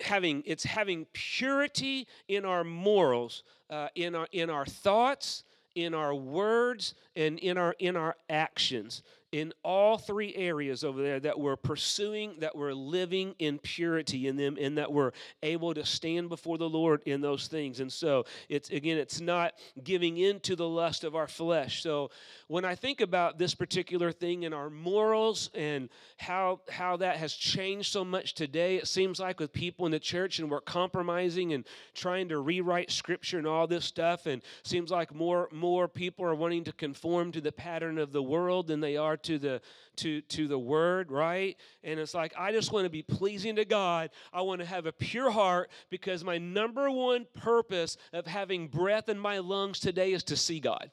[0.00, 6.14] having it's having purity in our morals, uh, in our in our thoughts, in our
[6.14, 11.56] words, and in our in our actions in all three areas over there that we're
[11.56, 15.12] pursuing, that we're living in purity in them, and that we're
[15.42, 17.80] able to stand before the Lord in those things.
[17.80, 19.52] And so it's again, it's not
[19.84, 21.82] giving in to the lust of our flesh.
[21.82, 22.10] So
[22.46, 27.34] when I think about this particular thing in our morals and how how that has
[27.34, 31.52] changed so much today, it seems like with people in the church and we're compromising
[31.52, 36.24] and trying to rewrite scripture and all this stuff, and seems like more more people
[36.24, 39.60] are wanting to conform to the pattern of the world than they are to the
[39.96, 41.56] to to the word right?
[41.82, 44.10] And it's like i just want to be pleasing to god.
[44.32, 49.08] I want to have a pure heart because my number one purpose of having breath
[49.08, 50.90] in my lungs today is to see god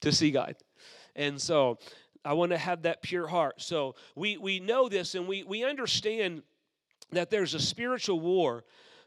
[0.00, 0.56] to see god.
[1.16, 1.78] And so
[2.24, 3.60] i want to have that pure heart.
[3.60, 6.42] So we we know this and we we understand
[7.12, 8.64] that there's a spiritual war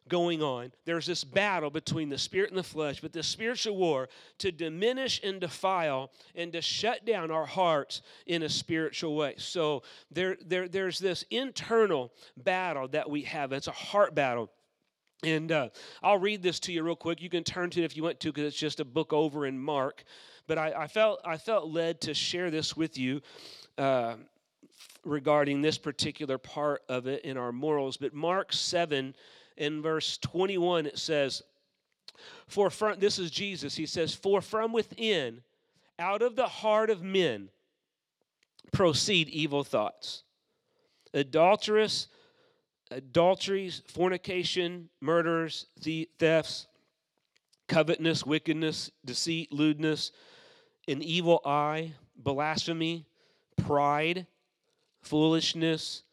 [0.09, 0.71] going on.
[0.85, 5.21] There's this battle between the spirit and the flesh, but this spiritual war to diminish
[5.23, 9.35] and defile and to shut down our hearts in a spiritual way.
[9.37, 13.51] So there, there, there's this internal battle that we have.
[13.51, 14.49] It's a heart battle.
[15.23, 15.69] And uh,
[16.03, 17.21] I'll read this to you real quick.
[17.21, 19.45] You can turn to it if you want to, because it's just a book over
[19.45, 20.03] in Mark.
[20.45, 23.21] But I, I, felt I felt led to share this with you.
[23.77, 24.15] Uh,
[25.07, 27.97] regarding this particular part of it in our morals.
[27.97, 29.15] But Mark 7
[29.57, 31.41] in verse 21 it says
[32.47, 35.41] for from this is jesus he says for from within
[35.99, 37.49] out of the heart of men
[38.71, 40.23] proceed evil thoughts,
[41.13, 42.07] adulterous,
[42.91, 46.67] adulteries, fornication, murders, the- thefts,
[47.67, 50.11] covetousness, wickedness, deceit, lewdness,
[50.87, 53.05] an evil eye, blasphemy,
[53.57, 54.25] pride,
[55.01, 56.03] foolishness.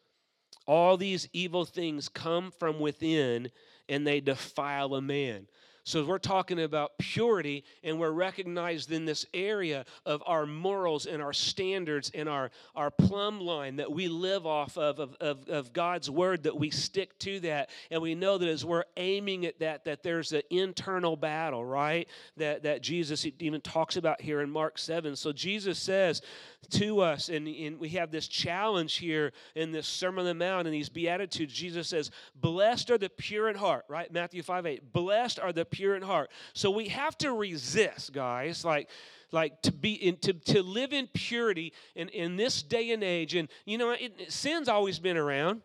[0.66, 3.50] All these evil things come from within
[3.88, 5.46] and they defile a man.
[5.86, 11.22] So we're talking about purity, and we're recognized in this area of our morals and
[11.22, 15.74] our standards and our, our plumb line that we live off of, of, of, of
[15.74, 17.68] God's word, that we stick to that.
[17.90, 22.08] And we know that as we're aiming at that, that there's an internal battle, right?
[22.38, 25.14] That, that Jesus even talks about here in Mark 7.
[25.16, 26.22] So Jesus says
[26.70, 30.66] to us, and, and we have this challenge here in this Sermon on the Mount
[30.66, 31.52] and these Beatitudes.
[31.52, 34.10] Jesus says, Blessed are the pure in heart, right?
[34.10, 34.92] Matthew 5 8.
[34.94, 36.30] Blessed are the pure in heart.
[36.52, 38.64] So we have to resist, guys.
[38.64, 38.88] Like,
[39.32, 43.34] like to be in to, to live in purity in, in this day and age.
[43.34, 45.62] And you know it, sin's always been around.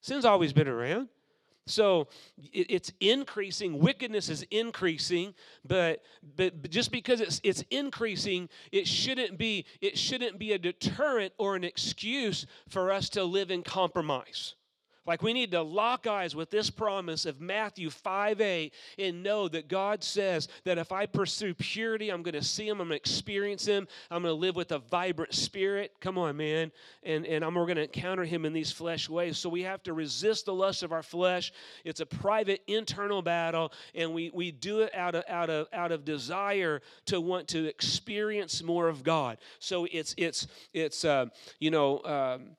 [0.00, 1.08] Sin's always been around.
[1.66, 2.08] So
[2.52, 3.78] it, it's increasing.
[3.78, 5.34] Wickedness is increasing.
[5.66, 6.02] But,
[6.36, 11.34] but but just because it's it's increasing it shouldn't be it shouldn't be a deterrent
[11.38, 14.54] or an excuse for us to live in compromise
[15.06, 19.48] like we need to lock eyes with this promise of Matthew 5 8 and know
[19.48, 22.90] that God says that if I pursue purity, I'm going to see Him, I'm going
[22.90, 25.92] to experience Him, I'm going to live with a vibrant spirit.
[26.00, 26.72] Come on, man.
[27.02, 29.36] And, and I'm, we're going to encounter Him in these flesh ways.
[29.38, 31.52] So we have to resist the lust of our flesh.
[31.84, 35.92] It's a private internal battle, and we, we do it out of, out, of, out
[35.92, 39.38] of desire to want to experience more of God.
[39.58, 41.26] So it's, it's, it's uh,
[41.60, 42.56] you know, um,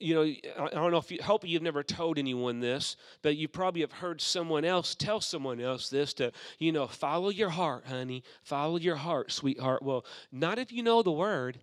[0.00, 3.48] you know, I don't know if you hope you've never told anyone this, but you
[3.48, 7.84] probably have heard someone else tell someone else this to, you know, follow your heart,
[7.86, 8.24] honey.
[8.42, 9.82] Follow your heart, sweetheart.
[9.82, 11.58] Well, not if you know the word,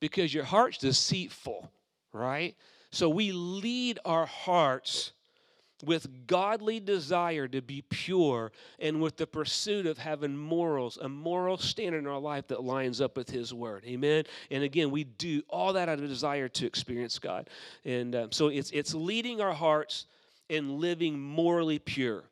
[0.00, 1.70] because your heart's deceitful,
[2.12, 2.54] right?
[2.90, 5.12] So we lead our hearts
[5.84, 11.56] with godly desire to be pure and with the pursuit of having morals, a moral
[11.56, 13.84] standard in our life that lines up with His Word.
[13.86, 14.24] Amen.
[14.50, 17.48] And again, we do all that out of desire to experience God.
[17.84, 20.06] And um, so it's it's leading our hearts
[20.48, 22.24] and living morally pure.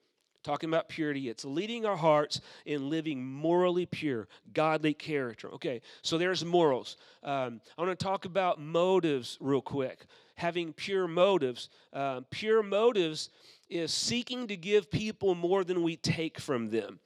[0.45, 5.51] Talking about purity, it's leading our hearts in living morally pure, godly character.
[5.55, 6.97] Okay, so there's morals.
[7.23, 10.07] Um, I want to talk about motives real quick
[10.38, 11.68] having pure motives.
[11.92, 13.31] Uh, pure motives
[13.68, 17.01] is seeking to give people more than we take from them.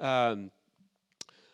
[0.00, 0.50] Um,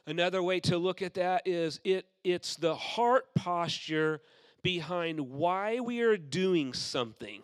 [0.06, 4.20] another way to look at that is it, it's the heart posture
[4.62, 7.42] behind why we are doing something.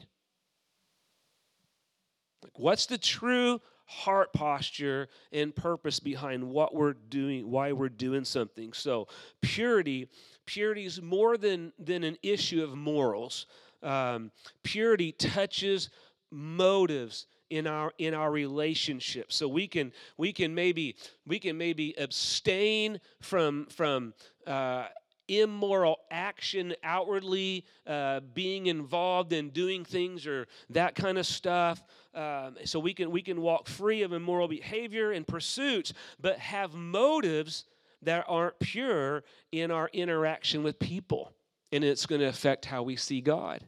[2.45, 8.25] Like, what's the true heart posture and purpose behind what we're doing, why we're doing
[8.25, 8.73] something?
[8.73, 9.09] So,
[9.43, 10.09] purity,
[10.47, 13.47] purity is more than, than an issue of morals
[13.83, 14.31] um,
[14.63, 15.91] purity touches
[16.31, 19.33] motives in our in our relationship.
[19.33, 24.15] So we can we can maybe we can maybe abstain from from
[24.47, 24.87] uh,
[25.29, 31.83] immoral action outwardly uh, being involved in doing things or that kind of stuff.
[32.15, 36.75] Um, so we can we can walk free of immoral behavior and pursuits but have
[36.75, 37.65] motives
[38.03, 41.33] that aren't pure in our interaction with people
[41.73, 43.61] and it's going to affect how we see God.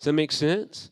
[0.00, 0.90] Does that make sense?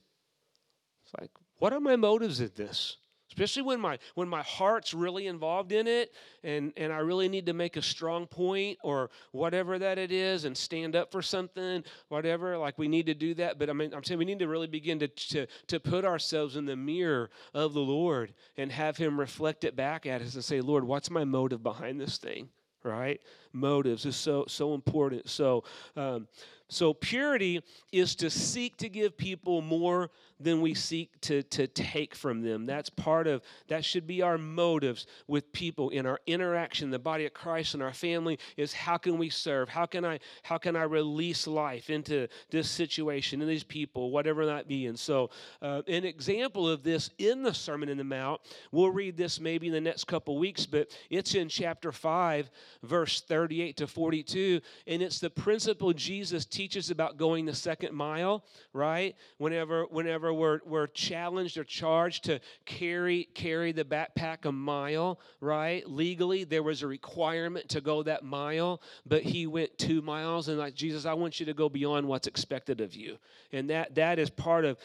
[1.05, 2.99] It's like, what are my motives in this?
[3.31, 7.47] Especially when my when my heart's really involved in it and, and I really need
[7.47, 11.85] to make a strong point or whatever that it is and stand up for something,
[12.09, 13.59] whatever, like we need to do that.
[13.59, 16.57] But I mean I'm saying we need to really begin to, to, to put ourselves
[16.57, 20.45] in the mirror of the Lord and have him reflect it back at us and
[20.45, 22.49] say, Lord, what's my motive behind this thing?
[22.83, 23.21] Right?
[23.59, 25.29] Motives is so so important.
[25.29, 25.65] So
[25.97, 26.29] um,
[26.71, 32.15] so, purity is to seek to give people more than we seek to, to take
[32.15, 32.67] from them.
[32.67, 37.27] That's part of, that should be our motives with people in our interaction, the body
[37.27, 39.69] of Christ and our family is how can we serve?
[39.69, 44.47] How can I, how can I release life into this situation and these people, whatever
[44.47, 44.87] that be?
[44.87, 45.31] And so,
[45.63, 48.41] uh, an example of this in the Sermon in the Mount,
[48.71, 52.51] we'll read this maybe in the next couple weeks, but it's in chapter 5,
[52.83, 57.95] verse 30 38 to 42, and it's the principle Jesus teaches about going the second
[57.95, 59.17] mile, right?
[59.39, 65.89] Whenever whenever we're, we're challenged or charged to carry carry the backpack a mile, right?
[65.89, 70.59] Legally, there was a requirement to go that mile, but he went two miles, and
[70.59, 73.17] like Jesus, I want you to go beyond what's expected of you,
[73.53, 74.77] and that that is part of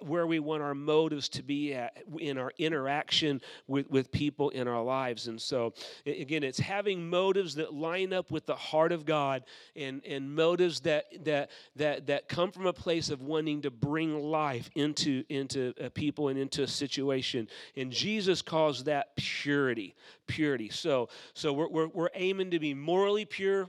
[0.00, 4.68] where we want our motives to be at in our interaction with with people in
[4.68, 5.74] our lives, and so
[6.06, 9.44] again, it's having motives that line up with the heart of God
[9.76, 14.18] and, and motives that, that, that, that come from a place of wanting to bring
[14.18, 17.48] life into, into people and into a situation.
[17.76, 19.94] And Jesus calls that purity.
[20.26, 20.70] Purity.
[20.70, 23.68] So, so we're, we're, we're aiming to be morally pure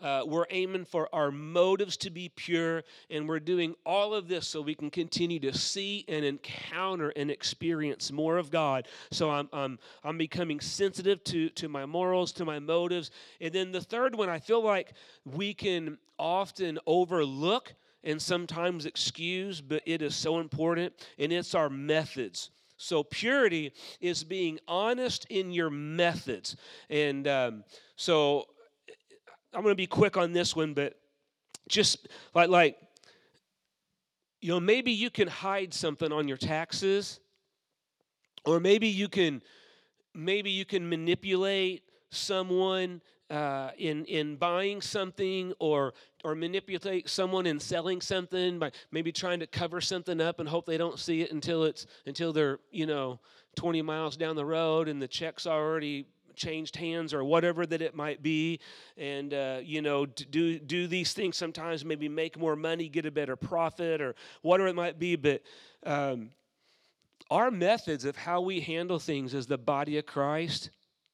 [0.00, 4.46] uh, we're aiming for our motives to be pure, and we're doing all of this
[4.46, 8.88] so we can continue to see and encounter and experience more of God.
[9.10, 13.10] So I'm, I'm, I'm becoming sensitive to, to my morals, to my motives.
[13.40, 14.92] And then the third one, I feel like
[15.24, 21.68] we can often overlook and sometimes excuse, but it is so important, and it's our
[21.68, 22.50] methods.
[22.76, 26.56] So, purity is being honest in your methods.
[26.88, 27.64] And um,
[27.96, 28.46] so,
[29.54, 30.98] I'm going to be quick on this one, but
[31.68, 32.76] just like like
[34.40, 37.20] you know maybe you can hide something on your taxes
[38.44, 39.42] or maybe you can
[40.14, 45.92] maybe you can manipulate someone uh, in in buying something or
[46.24, 50.64] or manipulate someone in selling something by maybe trying to cover something up and hope
[50.64, 53.20] they don't see it until it's until they're you know
[53.56, 56.06] 20 miles down the road and the check's already
[56.38, 58.58] changed hands or whatever that it might be
[58.96, 63.10] and uh, you know do do these things sometimes maybe make more money get a
[63.10, 65.42] better profit or whatever it might be but
[65.84, 66.30] um,
[67.30, 70.70] our methods of how we handle things as the body of christ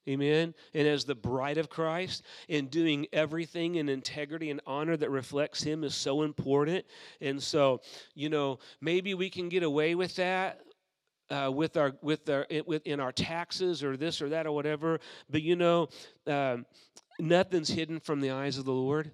[0.06, 0.54] Amen.
[0.74, 5.62] And as the bride of Christ, in doing everything in integrity and honor that reflects
[5.62, 6.84] Him is so important.
[7.22, 7.80] And so,
[8.14, 10.60] you know, maybe we can get away with that
[11.30, 15.00] uh, with our with our in our taxes or this or that or whatever.
[15.30, 15.88] But you know,
[16.26, 16.66] um,
[17.18, 19.10] nothing's hidden from the eyes of the Lord,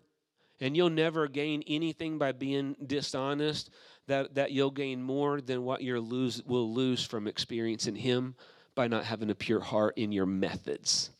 [0.61, 3.71] and you'll never gain anything by being dishonest.
[4.07, 8.35] That that you'll gain more than what you lose will lose from experiencing Him
[8.75, 11.11] by not having a pure heart in your methods.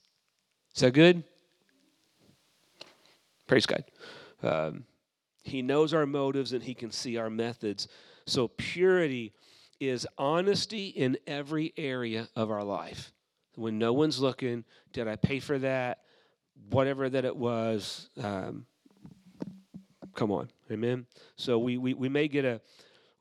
[0.75, 1.25] Is that good?
[3.47, 3.85] Praise God.
[4.43, 4.85] Um,
[5.43, 7.89] he knows our motives and He can see our methods.
[8.27, 9.33] So purity
[9.81, 13.13] is honesty in every area of our life.
[13.57, 15.99] When no one's looking, did I pay for that?
[16.69, 18.67] Whatever that it was, um,
[20.15, 21.07] come on, amen.
[21.37, 22.61] So we, we, we may get a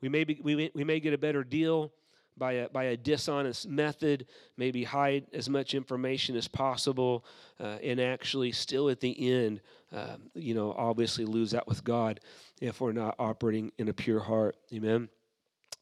[0.02, 1.92] we may be, we we may get a better deal
[2.36, 7.24] by a, by a dishonest method, maybe hide as much information as possible,
[7.60, 9.60] uh, and actually still at the end,
[9.92, 12.18] uh, you know, obviously lose out with God
[12.60, 14.56] if we're not operating in a pure heart.
[14.72, 15.08] Amen.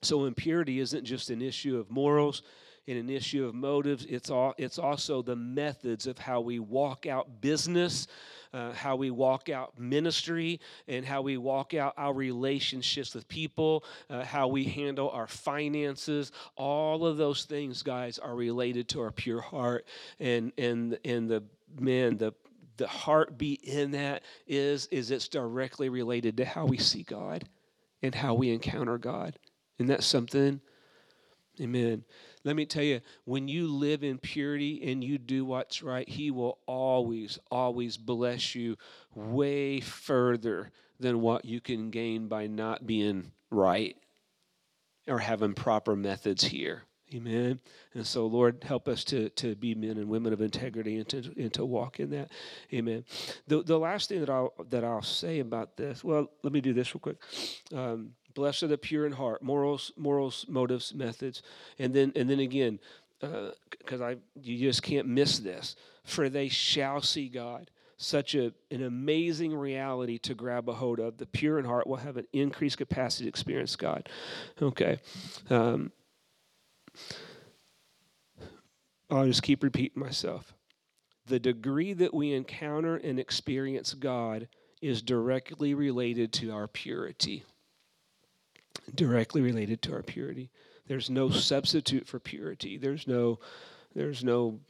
[0.03, 2.43] So impurity isn't just an issue of morals
[2.89, 4.07] and an issue of motives.
[4.09, 8.07] It's all it's also the methods of how we walk out business,
[8.55, 13.85] uh, how we walk out ministry, and how we walk out our relationships with people,
[14.09, 16.33] uh, how we handle our finances.
[16.57, 19.85] All of those things, guys, are related to our pure heart
[20.19, 21.45] and and and the
[21.79, 22.33] man the
[22.79, 27.45] the heartbeat in that is is it's directly related to how we see God
[28.03, 29.37] and how we encounter God.
[29.79, 30.61] Isn't that something?
[31.61, 32.05] Amen.
[32.45, 36.31] Let me tell you, when you live in purity and you do what's right, He
[36.31, 38.77] will always, always bless you
[39.15, 43.97] way further than what you can gain by not being right
[45.07, 46.83] or having proper methods here.
[47.15, 47.59] Amen.
[47.95, 51.33] And so, Lord, help us to, to be men and women of integrity and to,
[51.39, 52.31] and to walk in that.
[52.73, 53.05] Amen.
[53.47, 56.75] The, the last thing that I'll, that I'll say about this, well, let me do
[56.75, 57.17] this real quick.
[57.75, 61.43] Um, Blessed are the pure in heart, morals, morals, motives, methods,
[61.77, 62.79] and then and then again,
[63.21, 65.75] because uh, I you just can't miss this.
[66.05, 67.69] For they shall see God.
[67.97, 71.19] Such a, an amazing reality to grab a hold of.
[71.19, 74.09] The pure in heart will have an increased capacity to experience God.
[74.63, 75.01] Okay.
[75.51, 75.91] Um,
[79.11, 80.55] I'll just keep repeating myself.
[81.27, 84.47] The degree that we encounter and experience God
[84.81, 87.45] is directly related to our purity
[88.95, 90.51] directly related to our purity.
[90.87, 92.77] There's no substitute for purity.
[92.77, 93.39] There's no
[93.95, 94.61] there's no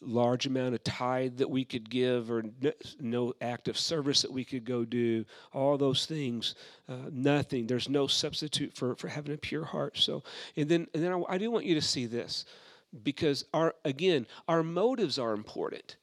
[0.00, 2.44] large amount of tithe that we could give or
[3.00, 6.54] no act of service that we could go do all those things
[6.88, 10.22] uh, nothing there's no substitute for, for having a pure heart so
[10.56, 12.44] and then and then I, I do want you to see this
[13.02, 15.96] because our again our motives are important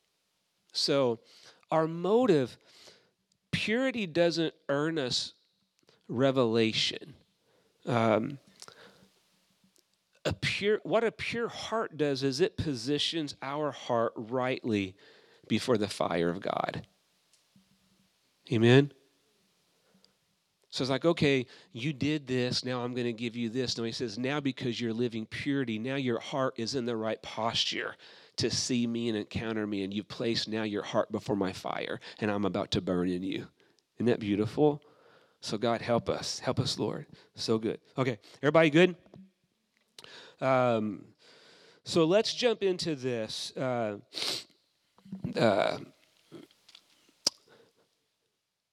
[0.76, 1.20] so
[1.72, 2.58] our motive,
[3.52, 5.34] purity doesn't earn us
[6.08, 7.16] revelation.
[7.86, 8.40] Um,
[10.26, 14.96] a pure, what a pure heart does is it positions our heart rightly
[15.48, 16.86] before the fire of God.
[18.52, 18.92] Amen?
[20.72, 23.78] So it's like, okay, you did this, now I'm going to give you this.
[23.78, 27.22] No, he says, now because you're living purity, now your heart is in the right
[27.22, 27.96] posture
[28.38, 32.02] to see me and encounter me, and you've placed now your heart before my fire,
[32.20, 33.48] and I'm about to burn in you.
[33.96, 34.82] Isn't that beautiful?
[35.46, 36.40] So, God, help us.
[36.40, 37.06] Help us, Lord.
[37.36, 37.80] So good.
[38.00, 38.96] Okay, everybody good?
[40.42, 41.06] Um,
[41.84, 43.56] so let's jump into this.
[43.56, 43.98] Uh,
[45.40, 45.78] uh,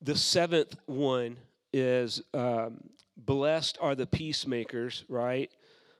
[0.01, 1.37] the seventh one
[1.75, 2.83] is um,
[3.18, 5.51] blessed are the peacemakers, right?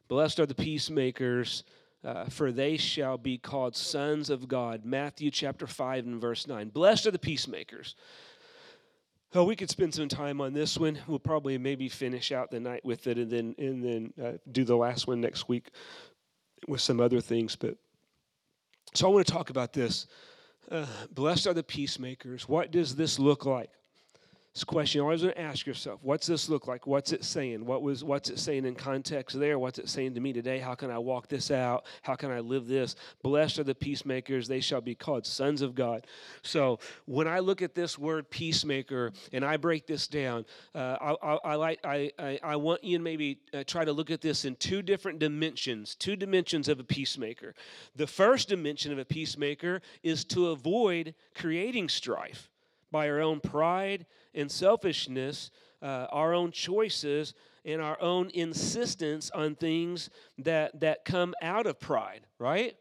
[0.09, 1.65] Blessed are the peacemakers,
[2.03, 4.87] uh, for they shall be called sons of God.
[4.87, 6.71] Matthew chapter 5 and verse 9.
[6.71, 7.95] Blessed are the peacemakers.
[9.35, 10.99] Oh, we could spend some time on this one.
[11.07, 14.65] We'll probably maybe finish out the night with it, and then and then uh, do
[14.65, 15.71] the last one next week
[16.69, 17.57] with some other things.
[17.57, 17.77] But
[18.93, 20.07] so I want to talk about this.
[20.71, 22.47] Uh, blessed are the peacemakers.
[22.47, 23.71] What does this look like?
[24.55, 26.87] This question you always want to ask yourself what's this look like?
[26.87, 27.65] What's it saying?
[27.65, 29.59] What was what's it saying in context there?
[29.59, 30.59] What's it saying to me today?
[30.59, 31.87] How can i walk this out?
[32.03, 32.95] How can i live this?
[33.23, 34.49] Blessed are the peacemakers.
[34.49, 36.07] They shall be called sons of god.
[36.43, 40.45] So when i look at this word peacemaker and i break this down
[40.75, 44.11] uh, I, I, I, like I, I, want you to maybe uh, try to look
[44.11, 47.55] at this in two different dimensions two dimensions of a peacemaker.
[47.97, 52.51] The first dimension of a peacemaker is to avoid creating strife
[52.93, 55.51] by our own pride and selfishness,
[55.83, 57.35] uh, our own choices,
[57.65, 62.77] and our own insistence on things that, that come out of pride, right?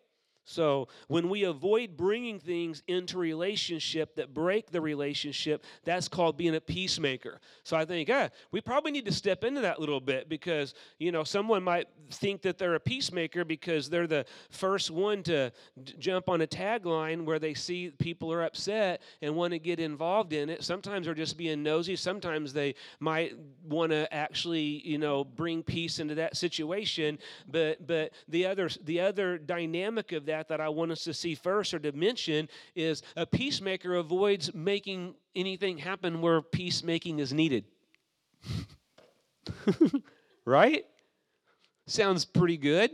[0.52, 6.56] So, when we avoid bringing things into relationship that break the relationship, that's called being
[6.56, 7.40] a peacemaker.
[7.64, 10.74] So, I think, ah, we probably need to step into that a little bit because,
[11.00, 15.52] you know, someone might think that they're a peacemaker because they're the first one to
[15.84, 19.80] d- jump on a tagline where they see people are upset and want to get
[19.80, 20.64] involved in it.
[20.64, 21.96] Sometimes they're just being nosy.
[21.96, 27.18] Sometimes they might want to actually, you know, bring peace into that situation.
[27.48, 31.36] But, but the other, the other dynamic of that that I want us to see
[31.36, 37.66] first or to mention is a peacemaker avoids making anything happen where peacemaking is needed.
[40.46, 40.86] right?
[41.88, 42.92] Sounds pretty good,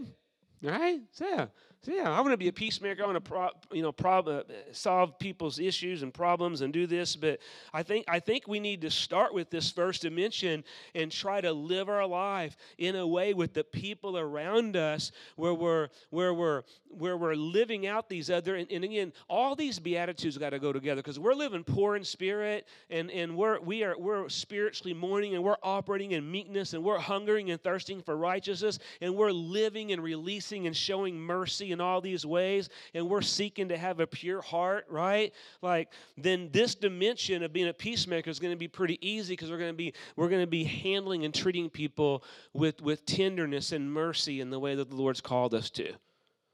[0.61, 0.99] right?
[1.19, 1.47] Yeah.
[1.87, 3.01] So yeah, I want to be a peacemaker.
[3.01, 6.85] I want to pro, you know prob, uh, solve people's issues and problems and do
[6.85, 7.15] this.
[7.15, 7.39] But
[7.73, 10.65] I think I think we need to start with this first dimension
[10.95, 15.53] and try to live our life in a way with the people around us where
[15.53, 20.37] we're where we're where we're living out these other and, and again all these beatitudes
[20.37, 23.97] got to go together because we're living poor in spirit and and we're we are
[23.97, 28.77] we're spiritually mourning and we're operating in meekness and we're hungering and thirsting for righteousness
[28.99, 33.69] and we're living and releasing and showing mercy in all these ways and we're seeking
[33.69, 35.33] to have a pure heart, right?
[35.61, 39.51] Like then this dimension of being a peacemaker is going to be pretty easy because
[39.51, 42.23] we're going to be we're going to be handling and treating people
[42.53, 45.93] with with tenderness and mercy in the way that the Lord's called us to.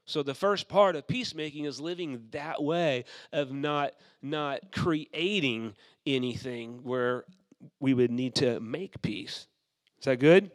[0.06, 5.74] So the first part of peacemaking is living that way of not not creating
[6.06, 7.24] anything where
[7.80, 9.46] we would need to make peace.
[9.98, 10.50] Is that good?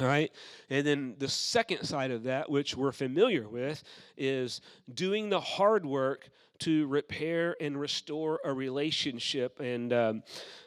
[0.00, 0.32] All right.
[0.70, 3.82] And then the second side of that, which we're familiar with,
[4.16, 4.60] is
[4.92, 6.30] doing the hard work
[6.60, 9.60] to repair and restore a relationship.
[9.60, 10.22] And um,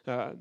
[0.08, 0.32] uh,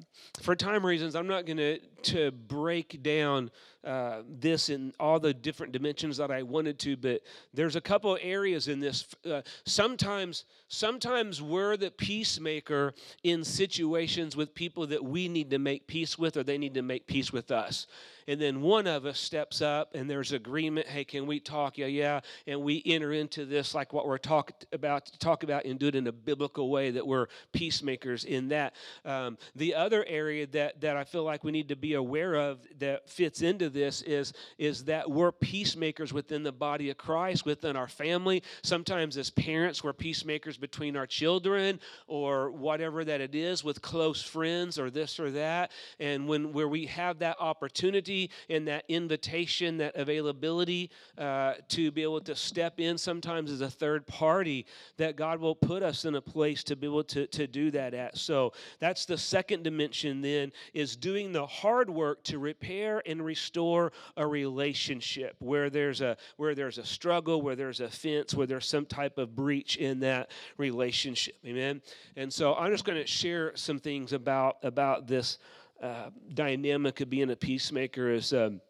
[0.41, 3.51] for time reasons, I'm not going to break down
[3.87, 7.23] uh, this in all the different dimensions that I wanted to, but
[7.55, 9.07] there's a couple areas in this.
[9.29, 15.87] Uh, sometimes, sometimes we're the peacemaker in situations with people that we need to make
[15.87, 17.87] peace with, or they need to make peace with us.
[18.29, 21.79] And then one of us steps up and there's agreement hey can we talk?
[21.79, 22.21] Yeah yeah.
[22.47, 25.95] And we enter into this like what we're talk about talk about and do it
[25.95, 28.75] in a biblical way that we're peacemakers in that.
[29.05, 32.59] Um, the other area that that i feel like we need to be aware of
[32.78, 37.76] that fits into this is is that we're peacemakers within the body of christ within
[37.76, 43.62] our family sometimes as parents we're peacemakers between our children or whatever that it is
[43.62, 48.66] with close friends or this or that and when where we have that opportunity and
[48.68, 54.07] that invitation, that availability uh, to be able to step in sometimes as a third
[54.07, 57.70] party, that God will put us in a place to be able to, to do
[57.70, 58.16] that at.
[58.18, 63.92] So that's the second dimension then is doing the hard work to repair and restore
[64.16, 68.66] a relationship where there's a where there's a struggle, where there's a fence, where there's
[68.66, 71.36] some type of breach in that relationship.
[71.44, 71.80] Amen.
[72.16, 75.38] And so I'm just going to share some things about about this
[75.82, 78.11] uh, dynamic of being a peacemaker.
[78.11, 78.61] Is um,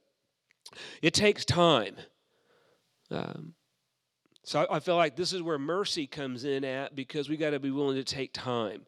[1.03, 1.97] it takes time.
[3.11, 3.55] Um,
[4.47, 7.51] so I, I feel like this is where mercy comes in at because we got
[7.51, 8.87] to be willing to take time.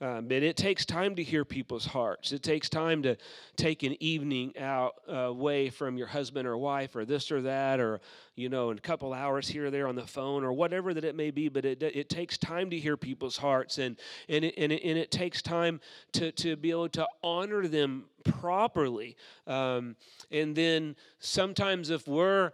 [0.00, 2.30] Um, and it takes time to hear people's hearts.
[2.30, 3.16] It takes time to
[3.56, 7.80] take an evening out uh, away from your husband or wife or this or that,
[7.80, 8.00] or,
[8.36, 11.04] you know, in a couple hours here or there on the phone or whatever that
[11.04, 11.48] it may be.
[11.48, 13.78] But it, it takes time to hear people's hearts.
[13.78, 13.96] And,
[14.28, 15.80] and, it, and, it, and it takes time
[16.12, 19.16] to, to be able to honor them properly.
[19.48, 19.96] Um,
[20.30, 22.52] and then sometimes if we're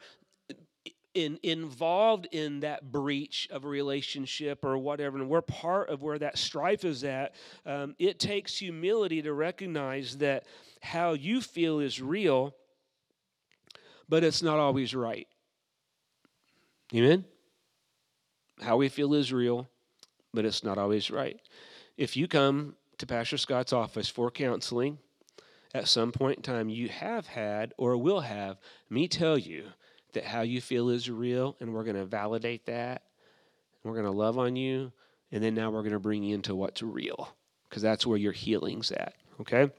[1.15, 6.19] in, involved in that breach of a relationship or whatever, and we're part of where
[6.19, 7.35] that strife is at,
[7.65, 10.45] um, it takes humility to recognize that
[10.83, 12.55] how you feel is real,
[14.09, 15.29] but it's not always right.
[16.95, 17.25] Amen?
[18.61, 19.69] How we feel is real,
[20.33, 21.41] but it's not always right.
[21.97, 24.99] If you come to Pastor Scott's office for counseling,
[25.75, 28.59] at some point in time, you have had or will have
[28.89, 29.65] me tell you
[30.15, 33.03] that how you feel is real, and we're going to validate that.
[33.83, 34.93] We're going to love on you,
[35.31, 37.29] and then now we're going to bring you into what's real,
[37.69, 39.15] because that's where your healing's at.
[39.41, 39.71] Okay.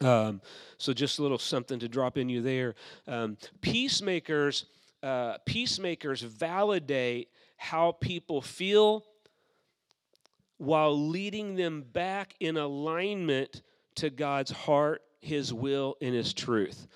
[0.00, 0.40] Um,
[0.78, 2.74] so just a little something to drop in you there.
[3.06, 4.64] Um, peacemakers,
[5.02, 9.04] uh, peacemakers validate how people feel
[10.58, 13.62] while leading them back in alignment
[13.96, 16.88] to God's heart, His will, and His truth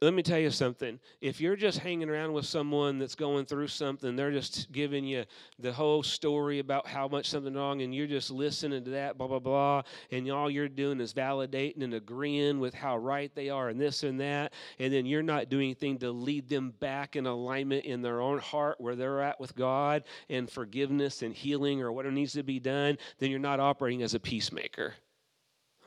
[0.00, 1.00] let me tell you something.
[1.20, 5.24] If you're just hanging around with someone that's going through something, they're just giving you
[5.58, 9.26] the whole story about how much something wrong, and you're just listening to that, blah,
[9.26, 9.82] blah, blah,
[10.12, 14.04] and all you're doing is validating and agreeing with how right they are and this
[14.04, 18.00] and that, and then you're not doing anything to lead them back in alignment in
[18.00, 22.34] their own heart where they're at with God and forgiveness and healing or whatever needs
[22.34, 24.94] to be done, then you're not operating as a peacemaker.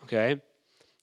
[0.04, 0.42] Okay?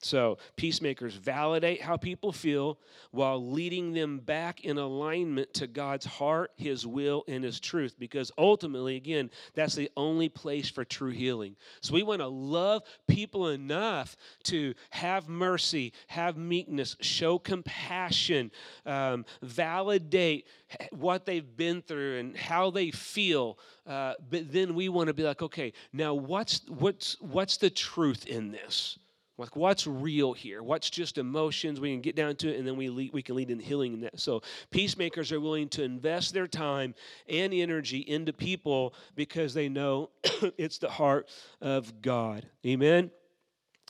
[0.01, 2.79] So, peacemakers validate how people feel
[3.11, 7.97] while leading them back in alignment to God's heart, His will, and His truth.
[7.99, 11.57] Because ultimately, again, that's the only place for true healing.
[11.81, 18.53] So, we want to love people enough to have mercy, have meekness, show compassion,
[18.87, 20.47] um, validate
[20.93, 23.59] what they've been through and how they feel.
[23.85, 28.27] Uh, but then we want to be like, okay, now what's, what's, what's the truth
[28.27, 28.97] in this?
[29.39, 30.65] Like, what's real here?
[30.65, 31.79] What's just emotions?
[31.79, 33.95] We can get down to it, and then we lead, we can lead in healing
[33.95, 34.19] in that.
[34.19, 36.95] So, peacemakers are willing to invest their time
[37.29, 40.11] and energy into people because they know
[40.59, 41.29] it's the heart
[41.61, 42.47] of God.
[42.67, 43.13] Amen.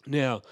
[0.06, 0.42] Now,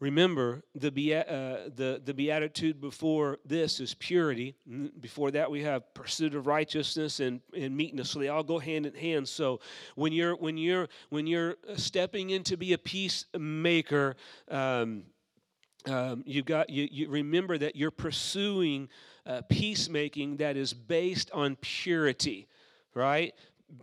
[0.00, 4.54] Remember, the, uh, the, the beatitude before this is purity.
[4.98, 8.08] Before that, we have pursuit of righteousness and, and meekness.
[8.08, 9.28] So they all go hand in hand.
[9.28, 9.60] So
[9.96, 14.16] when you're, when you're, when you're stepping in to be a peacemaker,
[14.50, 15.02] um,
[15.86, 18.88] um, you got you, you remember that you're pursuing
[19.26, 22.48] uh, peacemaking that is based on purity,
[22.94, 23.34] right?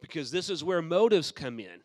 [0.02, 1.82] Because this is where motives come in.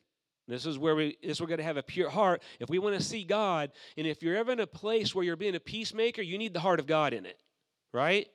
[0.48, 2.42] This is where we this we're going to have a pure heart.
[2.58, 5.36] If we want to see God, and if you're ever in a place where you're
[5.36, 7.38] being a peacemaker, you need the heart of God in it,
[7.92, 8.26] right?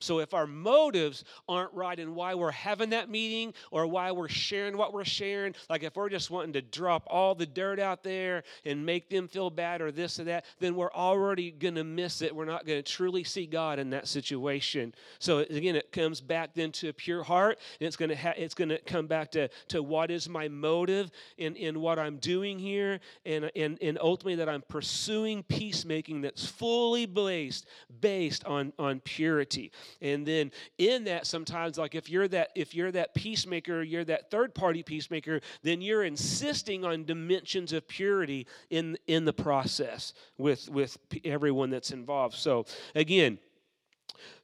[0.00, 4.28] So if our motives aren't right in why we're having that meeting or why we're
[4.28, 8.02] sharing what we're sharing, like if we're just wanting to drop all the dirt out
[8.02, 11.84] there and make them feel bad or this or that, then we're already going to
[11.84, 12.34] miss it.
[12.34, 14.94] We're not going to truly see God in that situation.
[15.18, 18.34] So again, it comes back then to a pure heart, and it's going to ha-
[18.36, 22.18] it's going to come back to to what is my motive in in what I'm
[22.18, 27.66] doing here, and and and ultimately that I'm pursuing peacemaking that's fully based
[28.00, 32.92] based on on purity and then in that sometimes like if you're that if you're
[32.92, 38.96] that peacemaker you're that third party peacemaker then you're insisting on dimensions of purity in
[39.06, 42.34] in the process with with everyone that's involved.
[42.36, 43.38] So again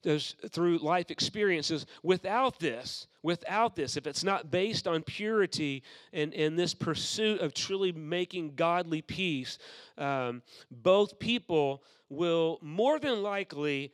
[0.03, 5.83] there's through life experiences without this without this if it's not based on purity
[6.13, 9.59] and, and this pursuit of truly making godly peace
[9.99, 13.93] um, both people will more than likely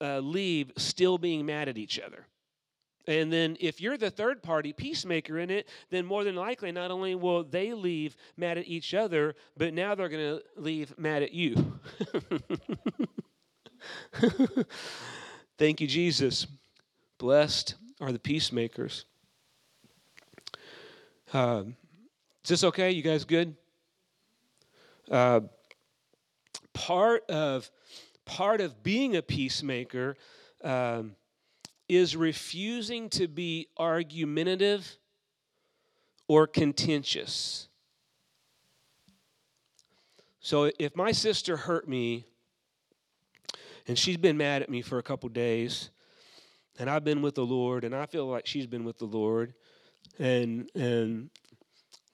[0.00, 2.26] uh, leave still being mad at each other.
[3.08, 6.90] And then if you're the third party peacemaker in it, then more than likely, not
[6.90, 11.22] only will they leave mad at each other, but now they're going to leave mad
[11.22, 11.80] at you.
[15.58, 16.46] Thank you, Jesus.
[17.16, 19.06] Blessed are the peacemakers.
[21.32, 21.76] Um,
[22.44, 22.90] is this okay?
[22.90, 23.56] You guys good?
[25.10, 25.40] Uh,
[26.74, 27.70] part of
[28.28, 30.16] part of being a peacemaker
[30.62, 31.16] um,
[31.88, 34.98] is refusing to be argumentative
[36.28, 37.68] or contentious.
[40.40, 42.26] So if my sister hurt me
[43.86, 45.90] and she's been mad at me for a couple days
[46.78, 49.54] and I've been with the Lord and I feel like she's been with the Lord
[50.18, 51.30] and and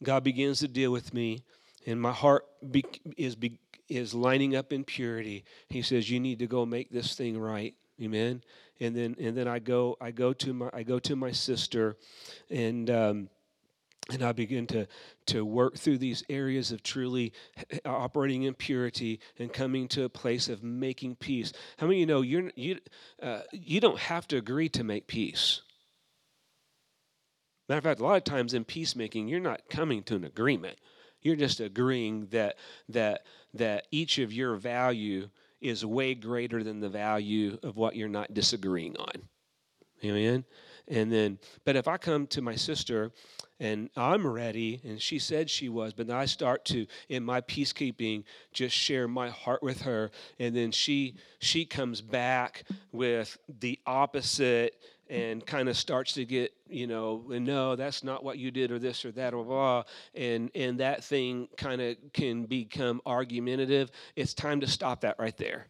[0.02, 1.44] God begins to deal with me
[1.86, 2.84] and my heart be,
[3.16, 3.58] is be,
[3.88, 5.44] is lining up in purity.
[5.68, 7.74] He says you need to go make this thing right.
[8.02, 8.42] Amen.
[8.80, 11.96] And then and then I go I go to my I go to my sister
[12.50, 13.28] and um,
[14.10, 14.86] and I begin to,
[15.26, 17.32] to work through these areas of truly
[17.86, 21.52] operating in purity and coming to a place of making peace.
[21.78, 22.78] How many of you know you're, you,
[23.22, 25.62] uh, you don't have to agree to make peace?
[27.68, 30.78] Matter of fact, a lot of times in peacemaking, you're not coming to an agreement.
[31.22, 32.56] You're just agreeing that,
[32.90, 33.24] that,
[33.54, 35.30] that each of your value
[35.60, 39.28] is way greater than the value of what you're not disagreeing on.
[40.04, 40.44] Amen?
[40.86, 43.12] And then, but if I come to my sister
[43.58, 48.24] and I'm ready, and she said she was, but I start to, in my peacekeeping,
[48.52, 54.74] just share my heart with her, and then she she comes back with the opposite
[55.08, 58.70] and kind of starts to get you know and no that's not what you did
[58.70, 59.82] or this or that or blah
[60.14, 65.36] and and that thing kind of can become argumentative it's time to stop that right
[65.36, 65.66] there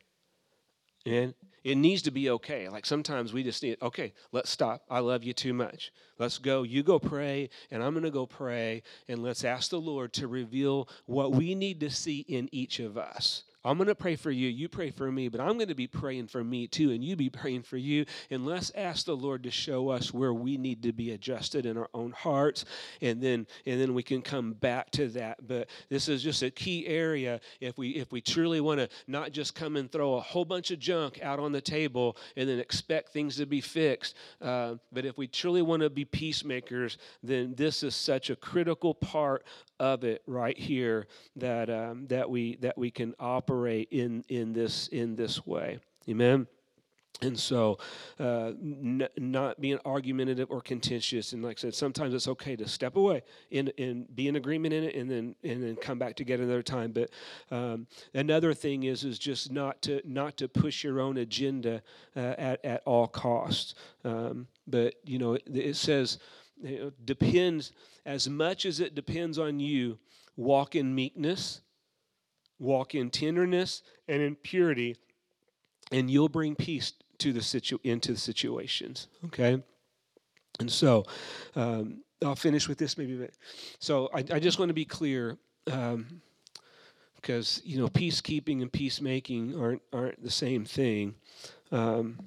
[1.07, 2.69] and it needs to be okay.
[2.69, 4.85] Like sometimes we just need, okay, let's stop.
[4.91, 5.93] I love you too much.
[6.19, 6.63] Let's go.
[6.63, 10.29] You go pray, and I'm going to go pray, and let's ask the Lord to
[10.29, 13.45] reveal what we need to see in each of us.
[13.65, 14.49] I'm going to pray for you.
[14.49, 17.17] You pray for me, but I'm going to be praying for me too, and you
[17.17, 18.05] be praying for you.
[18.31, 21.79] And let's ask the Lord to show us where we need to be adjusted in
[21.79, 22.67] our own hearts,
[23.01, 25.47] and then and then we can come back to that.
[25.47, 29.33] But this is just a key area if we if we truly want to not
[29.33, 32.59] just come and throw a whole bunch of junk out on the table and then
[32.59, 37.55] expect things to be fixed, uh, but if we truly want to be peacemakers, then
[37.57, 39.45] this is such a critical part
[39.81, 41.07] of it right here
[41.37, 43.54] that um, that we that we can operate
[43.91, 45.79] in in this in this way.
[46.09, 46.47] Amen.
[47.23, 47.79] And so,
[48.19, 52.67] uh, n- not being argumentative or contentious, and like I said, sometimes it's okay to
[52.69, 56.17] step away and, and be in agreement in it, and then and then come back
[56.17, 56.93] together another time.
[56.93, 57.11] But
[57.53, 61.83] um, another thing is is just not to not to push your own agenda
[62.17, 63.75] uh, at at all costs.
[64.05, 66.19] Um, but you know, it, it says
[67.05, 67.73] depends
[68.05, 69.99] as much as it depends on you.
[70.37, 71.61] Walk in meekness,
[72.65, 74.97] walk in tenderness, and in purity,
[75.93, 79.09] and you'll bring peace to the situ- into the situations.
[79.27, 79.63] Okay,
[80.59, 81.05] and so
[81.55, 83.29] um, I'll finish with this maybe.
[83.79, 85.39] So I, I just want to be clear.
[85.71, 86.21] Um,
[87.17, 91.15] because you know peacekeeping and peacemaking aren't aren't the same thing.
[91.73, 92.19] Um,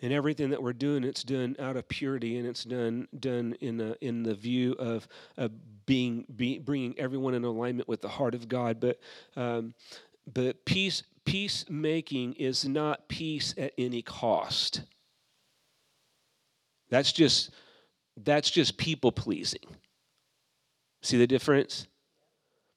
[0.00, 3.80] and everything that we're doing, it's done out of purity, and it's done done in
[3.80, 5.50] a, in the view of, of
[5.88, 8.78] being be, bringing everyone in alignment with the heart of God.
[8.78, 9.00] But
[9.36, 9.74] um,
[10.32, 14.82] but peace peacemaking is not peace at any cost.
[16.90, 17.50] That's just
[18.22, 19.64] that's just people pleasing.
[21.02, 21.86] See the difference?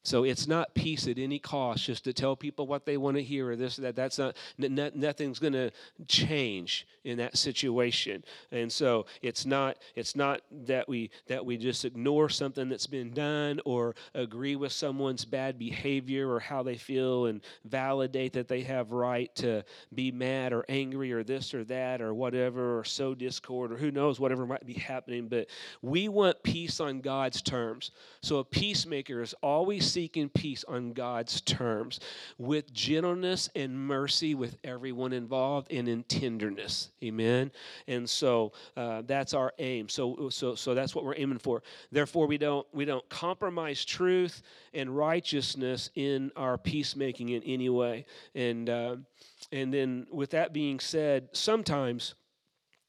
[0.04, 3.24] So it's not peace at any cost, just to tell people what they want to
[3.24, 3.96] hear or this or that.
[3.96, 5.72] That's not, n- nothing's going to
[6.08, 8.24] change in that situation.
[8.52, 13.12] And so it's not, it's not that we that we just ignore something that's been
[13.12, 18.62] done or agree with someone's bad behavior or how they feel and validate that they
[18.62, 23.16] have right to be mad or angry or this or that or whatever or sow
[23.16, 25.28] discord or who knows whatever might be happening.
[25.28, 25.48] But
[25.82, 27.92] we want peace on God's terms.
[28.22, 32.00] So a peacemaker is always seeking peace on God's terms
[32.38, 36.92] with gentleness and mercy with everyone involved and in tenderness.
[37.04, 37.52] Amen.
[37.88, 39.90] And so uh, that's our aim.
[39.90, 41.64] So, so, so that's what we're aiming for.
[41.92, 44.42] Therefore, we don't we don't compromise truth
[44.74, 48.06] and righteousness in our peacemaking in any way.
[48.36, 48.96] And uh,
[49.52, 52.16] and then, with that being said, sometimes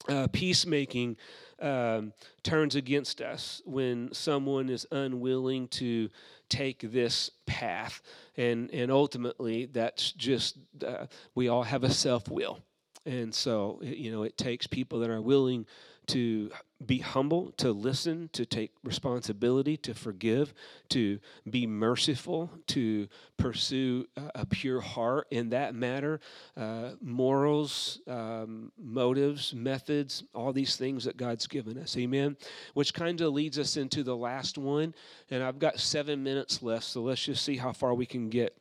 [0.07, 1.17] uh, peacemaking
[1.63, 6.09] um, turns against us when someone is unwilling to
[6.49, 8.01] take this path.
[8.37, 12.59] And, and ultimately, that's just, uh, we all have a self will.
[13.05, 15.65] and so, you know, it takes people that are willing
[16.07, 16.51] to
[16.85, 20.53] be humble, to listen, to take responsibility, to forgive,
[20.89, 26.19] to be merciful, to pursue a pure heart in that matter,
[26.57, 31.95] uh, morals, um, motives, methods, all these things that God's given us.
[31.97, 32.35] Amen.
[32.73, 34.93] Which kind of leads us into the last one.
[35.29, 38.57] And I've got seven minutes left, so let's just see how far we can get.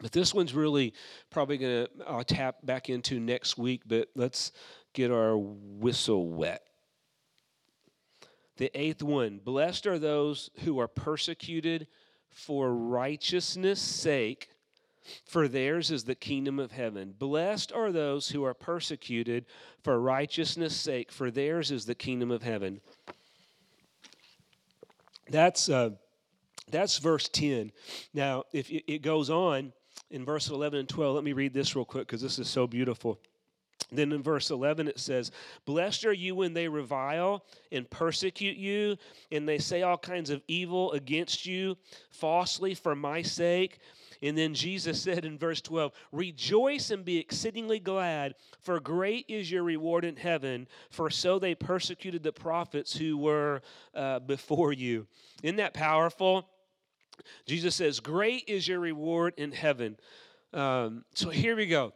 [0.00, 0.94] But this one's really
[1.30, 4.52] probably going to tap back into next week, but let's
[4.92, 6.62] get our whistle wet.
[8.56, 11.86] The eighth one Blessed are those who are persecuted
[12.30, 14.48] for righteousness' sake,
[15.24, 17.14] for theirs is the kingdom of heaven.
[17.18, 19.46] Blessed are those who are persecuted
[19.82, 22.80] for righteousness' sake, for theirs is the kingdom of heaven.
[25.28, 25.90] That's, uh,
[26.70, 27.72] that's verse 10.
[28.14, 29.72] Now, if it goes on
[30.10, 32.66] in verse 11 and 12, let me read this real quick because this is so
[32.66, 33.18] beautiful.
[33.92, 35.30] Then in verse 11 it says,
[35.66, 38.96] Blessed are you when they revile and persecute you,
[39.30, 41.76] and they say all kinds of evil against you
[42.10, 43.78] falsely for my sake.
[44.22, 49.50] And then Jesus said in verse 12, Rejoice and be exceedingly glad, for great is
[49.50, 53.60] your reward in heaven, for so they persecuted the prophets who were
[53.94, 55.06] uh, before you.
[55.42, 56.48] Isn't that powerful?
[57.46, 59.98] Jesus says, Great is your reward in heaven.
[60.54, 61.92] Um, so here we go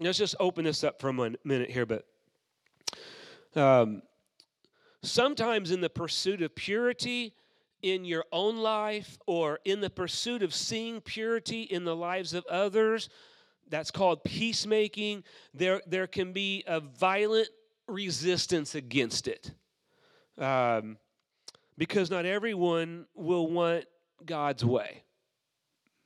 [0.00, 2.06] let's just open this up for a minute here, but
[3.54, 4.02] um,
[5.02, 7.34] sometimes in the pursuit of purity
[7.82, 12.46] in your own life or in the pursuit of seeing purity in the lives of
[12.46, 13.08] others,
[13.68, 15.24] that's called peacemaking,
[15.54, 17.48] there, there can be a violent
[17.88, 19.50] resistance against it.
[20.38, 20.98] Um,
[21.78, 23.84] because not everyone will want
[24.24, 25.02] God's way.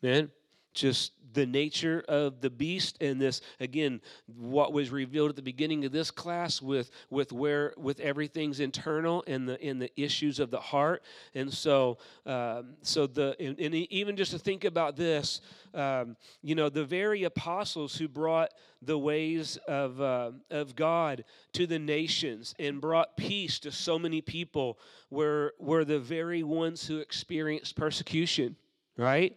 [0.03, 0.30] Man,
[0.77, 4.01] just the nature of the beast and this again
[4.39, 9.22] what was revealed at the beginning of this class with with where with everything's internal
[9.27, 11.03] and the in the issues of the heart.
[11.35, 15.43] And so um, so the and, and, even just to think about this
[15.74, 18.51] um, you know the very apostles who brought
[18.81, 21.22] the ways of uh, of God
[21.53, 24.79] to the nations and brought peace to so many people
[25.11, 28.57] were were the very ones who experienced persecution
[28.97, 29.37] right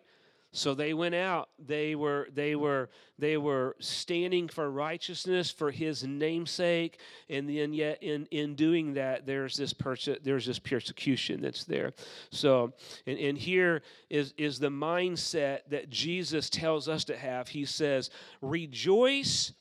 [0.51, 1.49] so they went out.
[1.63, 2.89] They were they were
[3.19, 9.27] they were standing for righteousness for his namesake, and then yet in in doing that,
[9.27, 11.93] there's this perse- there's this persecution that's there.
[12.31, 12.73] So
[13.05, 17.49] and, and here is is the mindset that Jesus tells us to have.
[17.49, 18.09] He says,
[18.41, 19.53] "Rejoice."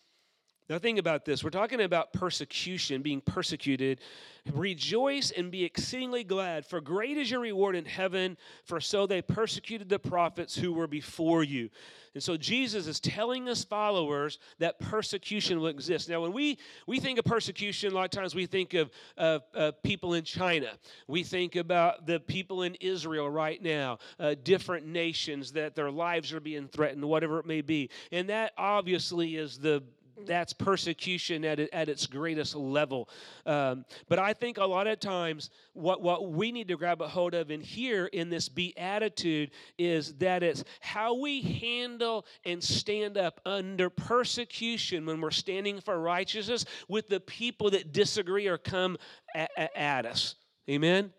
[0.69, 1.43] Now, think about this.
[1.43, 4.01] We're talking about persecution, being persecuted.
[4.53, 9.23] Rejoice and be exceedingly glad, for great is your reward in heaven, for so they
[9.23, 11.71] persecuted the prophets who were before you.
[12.15, 16.09] And so Jesus is telling us followers that persecution will exist.
[16.09, 18.91] Now, when we, we think of persecution, a lot of times we think of
[19.83, 20.73] people in China.
[21.07, 26.33] We think about the people in Israel right now, uh, different nations that their lives
[26.33, 27.91] are being threatened, whatever it may be.
[28.13, 29.83] And that obviously is the
[30.27, 33.09] that's persecution at, at its greatest level.
[33.47, 37.09] Um, but I think a lot of times what, what we need to grab a
[37.09, 43.17] hold of in here in this beatitude is that it's how we handle and stand
[43.17, 48.97] up under persecution when we're standing for righteousness with the people that disagree or come
[49.35, 50.35] at, at us.
[50.69, 51.13] Amen?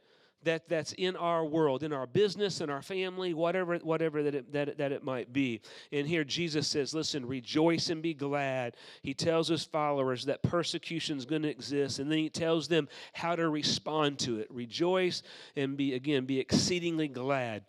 [0.43, 4.53] That, that's in our world, in our business, in our family, whatever, whatever that, it,
[4.53, 5.61] that, that it might be.
[5.91, 8.75] And here Jesus says, listen, rejoice and be glad.
[9.01, 12.87] He tells his followers that persecution is going to exist, and then he tells them
[13.13, 14.47] how to respond to it.
[14.49, 15.23] Rejoice
[15.55, 17.63] and be, again, be exceedingly glad.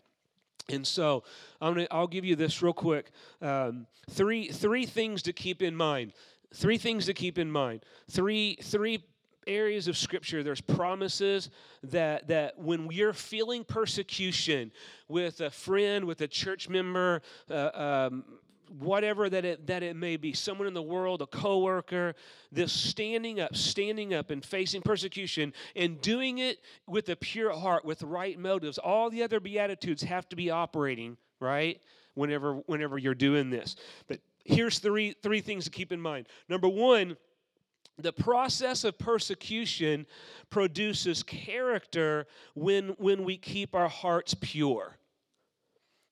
[0.68, 1.24] And so
[1.60, 3.10] I'm gonna, I'll give you this real quick.
[3.42, 6.12] Um, three, three things to keep in mind.
[6.54, 7.84] Three things to keep in mind.
[8.08, 9.04] Three, three
[9.50, 11.50] areas of scripture there's promises
[11.82, 14.70] that that when we're feeling persecution
[15.08, 17.20] with a friend with a church member
[17.50, 18.24] uh, um,
[18.78, 22.14] whatever that it that it may be someone in the world a coworker
[22.52, 27.84] this standing up standing up and facing persecution and doing it with a pure heart
[27.84, 31.80] with right motives all the other beatitudes have to be operating right
[32.14, 33.76] whenever whenever you're doing this.
[34.06, 36.26] But here's three three things to keep in mind.
[36.48, 37.16] Number one
[38.02, 40.06] the process of persecution
[40.50, 44.96] produces character when, when we keep our hearts pure.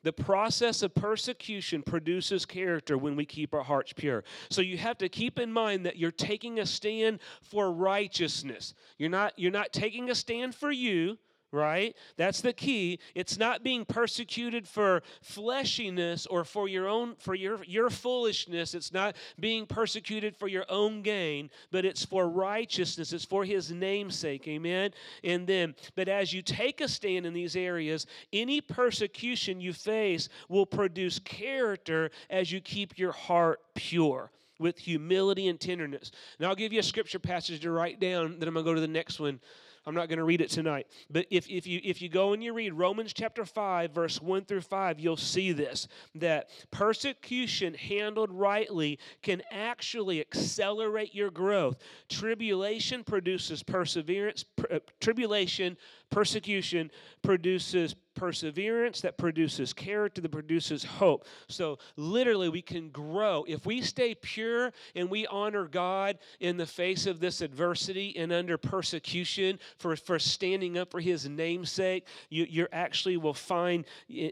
[0.04, 4.22] The process of persecution produces character when we keep our hearts pure.
[4.48, 8.74] So you have to keep in mind that you're taking a stand for righteousness.
[8.96, 11.18] You're not, you're not taking a stand for you,
[11.52, 11.96] right?
[12.16, 12.98] That's the key.
[13.14, 18.74] It's not being persecuted for fleshiness or for your own for your your foolishness.
[18.74, 23.12] It's not being persecuted for your own gain, but it's for righteousness.
[23.12, 24.46] It's for his namesake.
[24.48, 24.92] Amen.
[25.24, 30.28] And then, but as you take a stand in these areas, any persecution you face
[30.48, 36.10] will produce character as you keep your heart pure with humility and tenderness.
[36.40, 38.74] Now I'll give you a scripture passage to write down, then I'm going to go
[38.74, 39.40] to the next one.
[39.88, 40.86] I'm not going to read it tonight.
[41.08, 44.44] But if, if, you, if you go and you read Romans chapter 5, verse 1
[44.44, 51.78] through 5, you'll see this that persecution handled rightly can actually accelerate your growth.
[52.10, 55.78] Tribulation produces perseverance, uh, tribulation
[56.10, 56.90] Persecution
[57.22, 61.26] produces perseverance, that produces character, that produces hope.
[61.48, 63.44] So, literally, we can grow.
[63.46, 68.32] If we stay pure and we honor God in the face of this adversity and
[68.32, 73.84] under persecution for, for standing up for His namesake, you you actually will find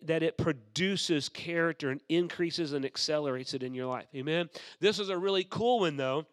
[0.02, 4.06] that it produces character and increases and accelerates it in your life.
[4.14, 4.48] Amen?
[4.80, 6.26] This is a really cool one, though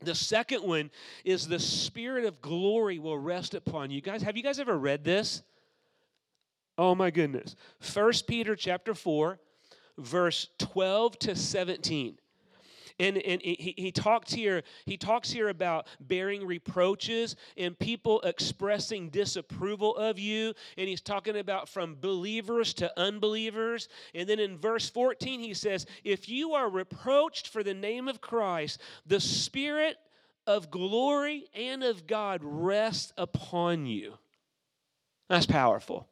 [0.00, 0.90] the second one
[1.24, 4.00] is the spirit of glory will rest upon you.
[4.00, 5.42] Guys, have you guys ever read this?
[6.76, 7.56] Oh my goodness.
[7.80, 9.38] First Peter chapter 4,
[9.98, 12.18] verse 12 to 17.
[12.98, 19.08] And, and he, he talks here he talks here about bearing reproaches and people expressing
[19.10, 20.54] disapproval of you.
[20.76, 23.88] And he's talking about from believers to unbelievers.
[24.14, 28.20] And then in verse 14 he says if you are reproached for the name of
[28.20, 29.96] Christ the spirit
[30.46, 34.14] of glory and of God rests upon you.
[35.28, 36.08] That's powerful.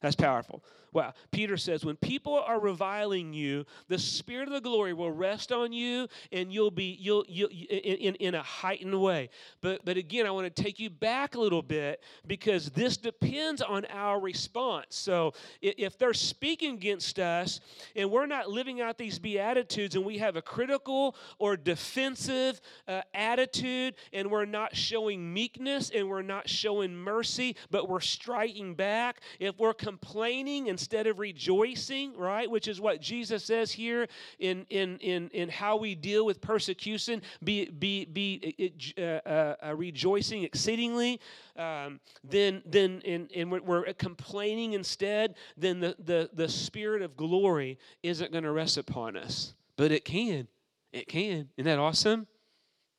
[0.00, 0.62] That's powerful
[0.92, 1.14] Wow.
[1.30, 5.72] Peter says, when people are reviling you, the Spirit of the glory will rest on
[5.72, 9.30] you and you'll be you'll, in, in, in a heightened way.
[9.62, 13.62] But, but again, I want to take you back a little bit because this depends
[13.62, 14.94] on our response.
[14.94, 15.32] So
[15.62, 17.60] if they're speaking against us
[17.96, 23.00] and we're not living out these Beatitudes and we have a critical or defensive uh,
[23.14, 29.20] attitude and we're not showing meekness and we're not showing mercy, but we're striking back,
[29.40, 32.50] if we're complaining and instead of rejoicing, right?
[32.50, 34.08] Which is what Jesus says here
[34.40, 39.76] in, in, in, in how we deal with persecution, be, be, be uh, uh, uh,
[39.76, 41.20] rejoicing exceedingly.
[41.56, 47.78] Um, then, then in, in we're complaining instead, then the, the, the spirit of glory
[48.02, 49.54] isn't going to rest upon us.
[49.76, 50.48] But it can.
[50.92, 51.48] It can.
[51.56, 52.26] Isn't that awesome?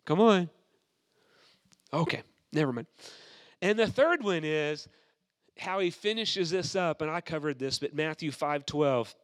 [0.05, 0.49] Come on.
[1.91, 2.23] Okay,
[2.53, 2.87] never mind.
[3.61, 4.87] And the third one is
[5.57, 9.15] how he finishes this up, and I covered this, but Matthew 5 12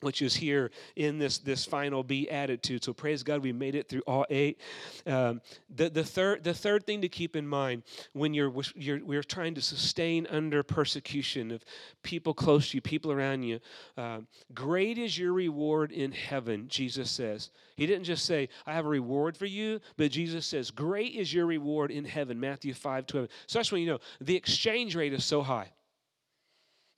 [0.00, 2.84] which is here in this this final beatitude.
[2.84, 4.60] So praise God, we made it through all eight.
[5.06, 5.40] Um,
[5.74, 7.82] the the third the third thing to keep in mind
[8.12, 11.64] when you're you're we're trying to sustain under persecution of
[12.02, 13.60] people close to you, people around you.
[13.96, 14.20] Uh,
[14.52, 16.68] great is your reward in heaven.
[16.68, 17.50] Jesus says.
[17.76, 21.34] He didn't just say, "I have a reward for you," but Jesus says, "Great is
[21.34, 23.28] your reward in heaven." Matthew five twelve.
[23.46, 25.72] So that's when you know the exchange rate is so high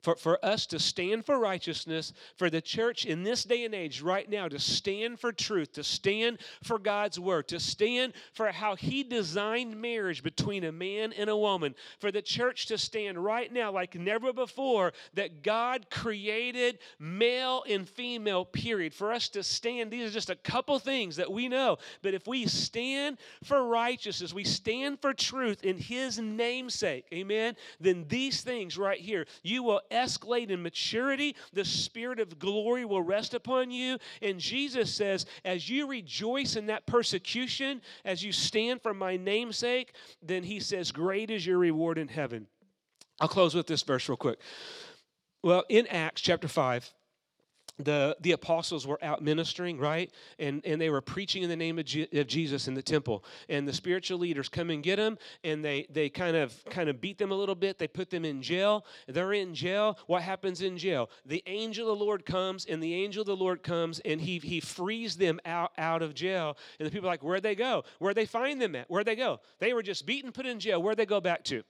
[0.06, 4.00] for, for us to stand for righteousness, for the church in this day and age
[4.00, 8.76] right now to stand for truth, to stand for God's word, to stand for how
[8.76, 13.52] He designed marriage between a man and a woman, for the church to stand right
[13.52, 18.94] now like never before that God created male and female, period.
[18.94, 22.28] For us to stand, these are just a couple things that we know, but if
[22.28, 28.78] we stand for righteousness, we stand for truth in His namesake, amen, then these things
[28.78, 31.34] right here, you will escalate in maturity.
[31.52, 33.98] The Spirit of glory will rest upon you.
[34.22, 39.94] And Jesus says, as you rejoice in that persecution, as you stand for my namesake,
[40.22, 42.46] then he says, Great is your reward in heaven.
[43.20, 44.38] I'll close with this verse real quick.
[45.42, 46.92] Well, in Acts chapter 5,
[47.78, 50.10] the, the apostles were out ministering, right?
[50.38, 53.24] And, and they were preaching in the name of, G- of Jesus in the temple.
[53.48, 57.00] And the spiritual leaders come and get them, and they, they kind of kind of
[57.00, 57.78] beat them a little bit.
[57.78, 58.84] They put them in jail.
[59.06, 59.98] They're in jail.
[60.06, 61.10] What happens in jail?
[61.26, 64.38] The angel of the Lord comes, and the angel of the Lord comes, and he,
[64.38, 66.56] he frees them out, out of jail.
[66.78, 67.84] And the people are like, where'd they go?
[67.98, 68.90] Where'd they find them at?
[68.90, 69.40] Where'd they go?
[69.58, 70.82] They were just beaten, put in jail.
[70.82, 71.62] Where'd they go back to?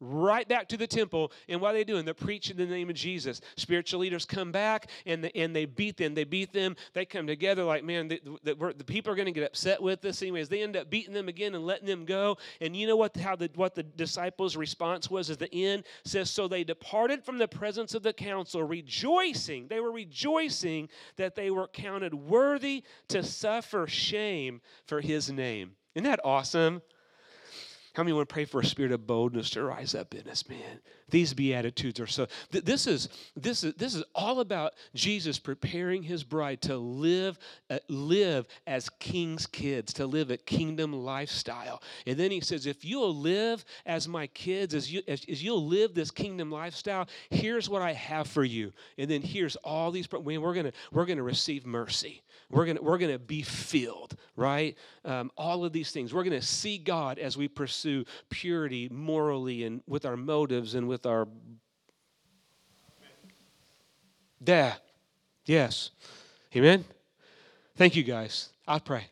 [0.00, 1.32] Right back to the temple.
[1.48, 2.04] And what are they doing?
[2.04, 3.40] They're preaching the name of Jesus.
[3.56, 6.14] Spiritual leaders come back and, the, and they beat them.
[6.14, 6.76] They beat them.
[6.92, 10.00] They come together like, man, the, the, the people are going to get upset with
[10.00, 10.22] this.
[10.22, 12.36] Anyways, they end up beating them again and letting them go.
[12.60, 13.16] And you know what?
[13.16, 17.38] How the what the disciples' response was at the end says, so they departed from
[17.38, 19.68] the presence of the council, rejoicing.
[19.68, 25.72] They were rejoicing that they were counted worthy to suffer shame for His name.
[25.94, 26.82] Isn't that awesome?
[27.96, 30.46] How many want to pray for a spirit of boldness to rise up in us,
[30.50, 30.80] man?
[31.08, 32.26] These beatitudes are so.
[32.52, 37.38] Th- this is this is this is all about Jesus preparing His bride to live
[37.70, 41.82] uh, live as King's kids, to live a kingdom lifestyle.
[42.06, 45.64] And then He says, if you'll live as my kids, as you as, as you'll
[45.64, 48.74] live this kingdom lifestyle, here's what I have for you.
[48.98, 50.06] And then here's all these.
[50.12, 52.22] We're gonna we're gonna receive mercy.
[52.50, 54.76] We're gonna we're gonna be filled, right?
[55.04, 56.12] Um, all of these things.
[56.12, 57.48] We're gonna see God as we
[57.86, 61.28] pursue purity morally and with our motives and with our.
[64.44, 64.74] Yeah.
[65.44, 65.90] Yes.
[66.54, 66.84] Amen.
[67.76, 68.50] Thank you, guys.
[68.66, 69.06] I pray.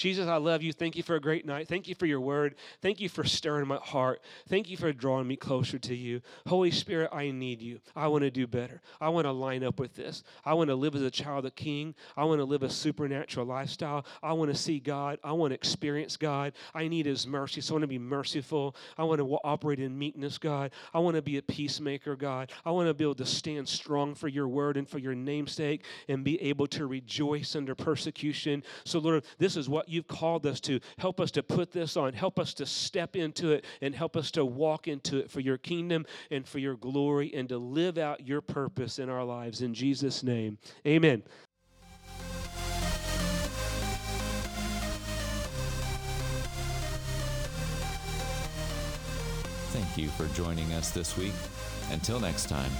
[0.00, 0.72] Jesus, I love you.
[0.72, 1.68] Thank you for a great night.
[1.68, 2.54] Thank you for your word.
[2.80, 4.22] Thank you for stirring my heart.
[4.48, 6.22] Thank you for drawing me closer to you.
[6.46, 7.80] Holy Spirit, I need you.
[7.94, 8.80] I want to do better.
[8.98, 10.24] I want to line up with this.
[10.42, 11.94] I want to live as a child of King.
[12.16, 14.06] I want to live a supernatural lifestyle.
[14.22, 15.18] I want to see God.
[15.22, 16.54] I want to experience God.
[16.74, 17.60] I need His mercy.
[17.60, 18.76] So I want to be merciful.
[18.96, 20.70] I want to operate in meekness, God.
[20.94, 22.52] I want to be a peacemaker, God.
[22.64, 25.84] I want to be able to stand strong for your word and for your namesake
[26.08, 28.64] and be able to rejoice under persecution.
[28.86, 30.80] So, Lord, this is what you've called us to.
[30.98, 32.12] Help us to put this on.
[32.12, 35.58] Help us to step into it and help us to walk into it for your
[35.58, 39.62] kingdom and for your glory and to live out your purpose in our lives.
[39.62, 41.22] In Jesus' name, amen.
[49.72, 51.32] Thank you for joining us this week.
[51.90, 52.70] Until next time.